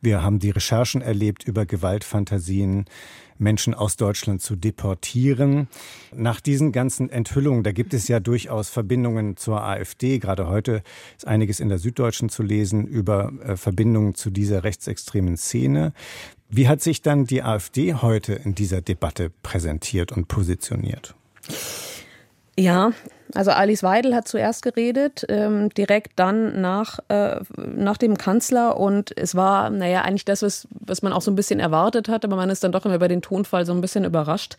Wir 0.00 0.22
haben 0.22 0.38
die 0.38 0.50
Recherchen 0.50 1.02
erlebt 1.02 1.44
über 1.44 1.66
Gewaltfantasien. 1.66 2.86
Menschen 3.38 3.74
aus 3.74 3.96
Deutschland 3.96 4.42
zu 4.42 4.56
deportieren. 4.56 5.68
Nach 6.14 6.40
diesen 6.40 6.72
ganzen 6.72 7.10
Enthüllungen, 7.10 7.62
da 7.62 7.72
gibt 7.72 7.94
es 7.94 8.08
ja 8.08 8.20
durchaus 8.20 8.68
Verbindungen 8.68 9.36
zur 9.36 9.62
AfD. 9.62 10.18
Gerade 10.18 10.48
heute 10.48 10.82
ist 11.16 11.26
einiges 11.26 11.60
in 11.60 11.68
der 11.68 11.78
Süddeutschen 11.78 12.28
zu 12.28 12.42
lesen 12.42 12.86
über 12.86 13.32
äh, 13.44 13.56
Verbindungen 13.56 14.14
zu 14.14 14.30
dieser 14.30 14.64
rechtsextremen 14.64 15.36
Szene. 15.36 15.92
Wie 16.48 16.68
hat 16.68 16.80
sich 16.80 17.02
dann 17.02 17.24
die 17.24 17.42
AfD 17.42 17.94
heute 17.94 18.34
in 18.34 18.54
dieser 18.54 18.80
Debatte 18.80 19.30
präsentiert 19.42 20.12
und 20.12 20.28
positioniert? 20.28 21.14
Ja, 22.58 22.92
also 23.34 23.50
Alice 23.50 23.82
Weidel 23.82 24.14
hat 24.14 24.28
zuerst 24.28 24.62
geredet, 24.62 25.26
ähm, 25.28 25.68
direkt 25.70 26.12
dann 26.16 26.60
nach, 26.60 27.00
äh, 27.08 27.40
nach 27.56 27.98
dem 27.98 28.16
Kanzler. 28.16 28.78
Und 28.78 29.16
es 29.16 29.34
war, 29.34 29.68
naja, 29.68 30.02
eigentlich 30.02 30.24
das, 30.24 30.42
was, 30.42 30.66
was 30.70 31.02
man 31.02 31.12
auch 31.12 31.20
so 31.20 31.30
ein 31.30 31.36
bisschen 31.36 31.60
erwartet 31.60 32.08
hat, 32.08 32.24
aber 32.24 32.36
man 32.36 32.48
ist 32.48 32.64
dann 32.64 32.72
doch 32.72 32.86
immer 32.86 32.94
über 32.94 33.08
den 33.08 33.22
Tonfall 33.22 33.66
so 33.66 33.72
ein 33.72 33.80
bisschen 33.80 34.04
überrascht. 34.04 34.56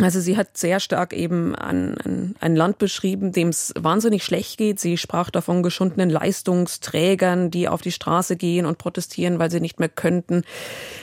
Also 0.00 0.20
sie 0.20 0.36
hat 0.36 0.58
sehr 0.58 0.78
stark 0.78 1.14
eben 1.14 1.54
an, 1.54 1.96
an 2.04 2.34
ein 2.40 2.54
Land 2.54 2.76
beschrieben, 2.76 3.32
dem 3.32 3.48
es 3.48 3.72
wahnsinnig 3.78 4.24
schlecht 4.24 4.58
geht. 4.58 4.78
Sie 4.78 4.98
sprach 4.98 5.30
davon 5.30 5.62
geschundenen 5.62 6.10
Leistungsträgern, 6.10 7.50
die 7.50 7.66
auf 7.66 7.80
die 7.80 7.92
Straße 7.92 8.36
gehen 8.36 8.66
und 8.66 8.76
protestieren, 8.76 9.38
weil 9.38 9.50
sie 9.50 9.60
nicht 9.60 9.80
mehr 9.80 9.88
könnten. 9.88 10.42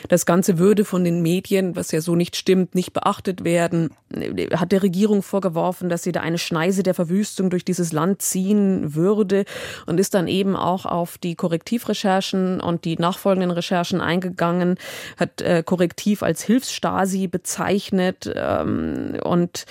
Das 0.09 0.27
Ganze 0.27 0.59
würde 0.59 0.85
von 0.85 1.03
den 1.03 1.23
Medien, 1.23 1.75
was 1.75 1.91
ja 1.91 2.01
so 2.01 2.15
nicht 2.15 2.35
stimmt, 2.35 2.75
nicht 2.75 2.93
beachtet 2.93 3.43
werden. 3.43 3.89
Hat 4.55 4.71
der 4.71 4.83
Regierung 4.83 5.23
vorgeworfen, 5.23 5.89
dass 5.89 6.03
sie 6.03 6.11
da 6.11 6.21
eine 6.21 6.37
Schneise 6.37 6.83
der 6.83 6.93
Verwüstung 6.93 7.49
durch 7.49 7.65
dieses 7.65 7.93
Land 7.93 8.21
ziehen 8.21 8.93
würde 8.93 9.45
und 9.87 9.99
ist 9.99 10.13
dann 10.13 10.27
eben 10.27 10.55
auch 10.55 10.85
auf 10.85 11.17
die 11.17 11.33
Korrektivrecherchen 11.33 12.61
und 12.61 12.85
die 12.85 12.97
nachfolgenden 12.97 13.49
Recherchen 13.49 14.01
eingegangen, 14.01 14.77
hat 15.17 15.41
äh, 15.41 15.63
Korrektiv 15.65 16.21
als 16.21 16.43
Hilfsstasi 16.43 17.25
bezeichnet. 17.25 18.31
Ähm, 18.35 18.82
und 19.23 19.65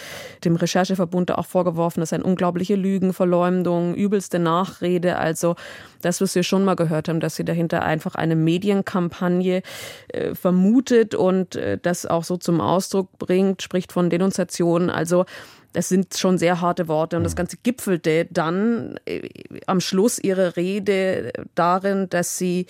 dem 0.44 0.57
Rechercheverbund 0.57 1.33
auch 1.33 1.46
vorgeworfen, 1.46 2.01
dass 2.01 2.12
ein 2.12 2.22
unglaubliche 2.22 2.77
Lügen, 2.77 3.12
Verleumdung, 3.12 3.94
übelste 3.94 4.38
Nachrede. 4.38 5.18
Also 5.18 5.57
das, 6.01 6.20
was 6.20 6.35
wir 6.35 6.42
schon 6.42 6.64
mal 6.64 6.77
gehört 6.77 7.09
haben, 7.09 7.20
dass 7.20 7.37
sie 7.37 7.44
dahinter 7.44 7.83
einfach 7.83 8.14
eine 8.14 8.37
Medienkampagne 8.37 9.62
äh, 10.09 10.35
vermutet 10.35 11.14
und 11.14 11.57
äh, 11.57 11.79
das 11.81 12.07
auch 12.07 12.25
so 12.25 12.37
zum 12.37 12.61
Ausdruck 12.61 13.18
bringt, 13.18 13.62
spricht 13.62 13.92
von 13.92 14.11
Denunziationen. 14.11 14.90
Also 14.90 15.25
das 15.72 15.88
sind 15.88 16.16
schon 16.16 16.38
sehr 16.38 16.61
harte 16.61 16.88
Worte. 16.88 17.16
Und 17.16 17.25
das 17.25 17.37
Ganze 17.37 17.57
gipfelte 17.62 18.27
dann 18.31 18.98
äh, 19.07 19.29
am 19.66 19.81
Schluss 19.81 20.18
ihrer 20.18 20.57
Rede 20.57 21.33
darin, 21.55 22.09
dass 22.11 22.38
sie 22.38 22.66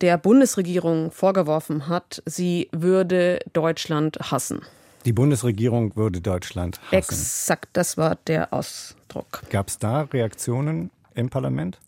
der 0.00 0.18
Bundesregierung 0.18 1.10
vorgeworfen 1.10 1.88
hat, 1.88 2.22
sie 2.26 2.68
würde 2.72 3.40
Deutschland 3.52 4.18
hassen. 4.30 4.60
Die 5.06 5.12
Bundesregierung 5.12 5.94
würde 5.94 6.20
Deutschland 6.20 6.80
hassen. 6.86 6.94
Exakt, 6.96 7.68
das 7.74 7.96
war 7.96 8.16
der 8.26 8.52
Ausdruck. 8.52 9.42
Gab 9.50 9.68
es 9.68 9.78
da 9.78 10.02
Reaktionen 10.02 10.90
im 11.14 11.30
Parlament? 11.30 11.78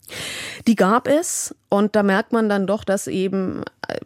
Die 0.68 0.76
gab 0.76 1.08
es 1.08 1.52
und 1.68 1.96
da 1.96 2.04
merkt 2.04 2.32
man 2.32 2.48
dann 2.48 2.68
doch, 2.68 2.84
dass 2.84 3.08
eben 3.08 3.64
äh, 3.88 3.98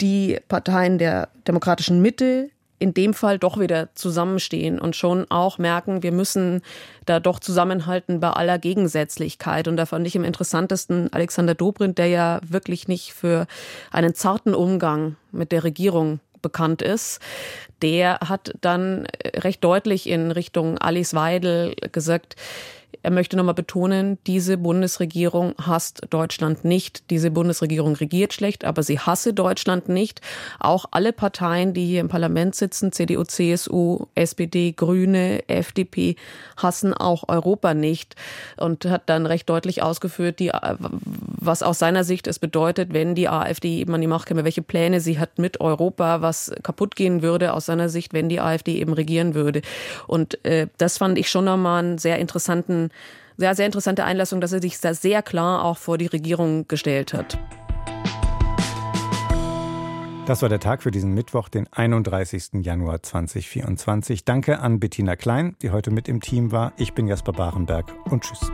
die 0.00 0.38
Parteien 0.46 0.98
der 0.98 1.30
demokratischen 1.48 2.00
Mitte 2.00 2.50
in 2.78 2.94
dem 2.94 3.12
Fall 3.12 3.40
doch 3.40 3.58
wieder 3.58 3.88
zusammenstehen 3.96 4.78
und 4.78 4.94
schon 4.94 5.28
auch 5.30 5.58
merken, 5.58 6.04
wir 6.04 6.12
müssen 6.12 6.62
da 7.06 7.18
doch 7.18 7.40
zusammenhalten 7.40 8.20
bei 8.20 8.30
aller 8.30 8.58
Gegensätzlichkeit. 8.58 9.66
Und 9.66 9.76
da 9.76 9.86
fand 9.86 10.06
ich 10.06 10.16
am 10.16 10.24
interessantesten 10.24 11.12
Alexander 11.12 11.54
Dobrindt, 11.54 11.98
der 11.98 12.06
ja 12.08 12.40
wirklich 12.46 12.86
nicht 12.86 13.14
für 13.14 13.46
einen 13.90 14.14
zarten 14.14 14.54
Umgang 14.54 15.16
mit 15.32 15.50
der 15.50 15.64
Regierung 15.64 16.20
bekannt 16.44 16.82
ist, 16.82 17.18
der 17.82 18.20
hat 18.20 18.54
dann 18.60 19.08
recht 19.34 19.64
deutlich 19.64 20.08
in 20.08 20.30
Richtung 20.30 20.78
Alice 20.78 21.14
Weidel 21.14 21.74
gesagt, 21.90 22.36
er 23.02 23.10
möchte 23.10 23.36
nochmal 23.36 23.54
betonen, 23.54 24.18
diese 24.26 24.58
Bundesregierung 24.58 25.54
hasst 25.60 26.02
Deutschland 26.10 26.64
nicht. 26.64 27.10
Diese 27.10 27.30
Bundesregierung 27.30 27.94
regiert 27.94 28.32
schlecht, 28.32 28.64
aber 28.64 28.82
sie 28.82 28.98
hasse 28.98 29.32
Deutschland 29.32 29.88
nicht. 29.88 30.20
Auch 30.60 30.86
alle 30.90 31.12
Parteien, 31.12 31.74
die 31.74 31.86
hier 31.86 32.00
im 32.00 32.08
Parlament 32.08 32.54
sitzen, 32.54 32.92
CDU, 32.92 33.24
CSU, 33.24 34.06
SPD, 34.14 34.72
Grüne, 34.72 35.48
FDP, 35.48 36.16
hassen 36.56 36.94
auch 36.94 37.28
Europa 37.28 37.74
nicht. 37.74 38.16
Und 38.56 38.84
hat 38.86 39.02
dann 39.06 39.26
recht 39.26 39.48
deutlich 39.48 39.82
ausgeführt, 39.82 40.38
die, 40.38 40.50
was 40.78 41.62
aus 41.62 41.78
seiner 41.78 42.04
Sicht 42.04 42.26
es 42.26 42.38
bedeutet, 42.38 42.92
wenn 42.92 43.14
die 43.14 43.28
AfD 43.28 43.78
eben 43.78 43.94
an 43.94 44.00
die 44.00 44.06
Macht 44.06 44.26
käme, 44.26 44.44
welche 44.44 44.62
Pläne 44.62 45.00
sie 45.00 45.18
hat 45.18 45.38
mit 45.38 45.60
Europa, 45.60 46.22
was 46.22 46.52
kaputt 46.62 46.96
gehen 46.96 47.22
würde 47.22 47.52
aus 47.52 47.66
seiner 47.66 47.88
Sicht, 47.88 48.12
wenn 48.12 48.28
die 48.28 48.40
AfD 48.40 48.78
eben 48.78 48.92
regieren 48.92 49.34
würde. 49.34 49.62
Und 50.06 50.44
äh, 50.44 50.68
das 50.78 50.98
fand 50.98 51.18
ich 51.18 51.28
schon 51.30 51.44
nochmal 51.44 51.82
einen 51.82 51.98
sehr 51.98 52.18
interessanten 52.18 52.83
sehr, 53.36 53.54
sehr 53.54 53.66
interessante 53.66 54.04
Einlassung, 54.04 54.40
dass 54.40 54.52
er 54.52 54.62
sich 54.62 54.80
da 54.80 54.94
sehr 54.94 55.22
klar 55.22 55.64
auch 55.64 55.78
vor 55.78 55.98
die 55.98 56.06
Regierung 56.06 56.68
gestellt 56.68 57.12
hat. 57.12 57.38
Das 60.26 60.40
war 60.40 60.48
der 60.48 60.60
Tag 60.60 60.82
für 60.82 60.90
diesen 60.90 61.12
Mittwoch, 61.12 61.50
den 61.50 61.70
31. 61.70 62.64
Januar 62.64 63.02
2024. 63.02 64.24
Danke 64.24 64.58
an 64.60 64.80
Bettina 64.80 65.16
Klein, 65.16 65.54
die 65.60 65.70
heute 65.70 65.90
mit 65.90 66.08
im 66.08 66.22
Team 66.22 66.50
war. 66.50 66.72
Ich 66.78 66.94
bin 66.94 67.06
Jasper 67.06 67.32
Barenberg 67.32 67.92
und 68.10 68.24
tschüss. 68.24 68.50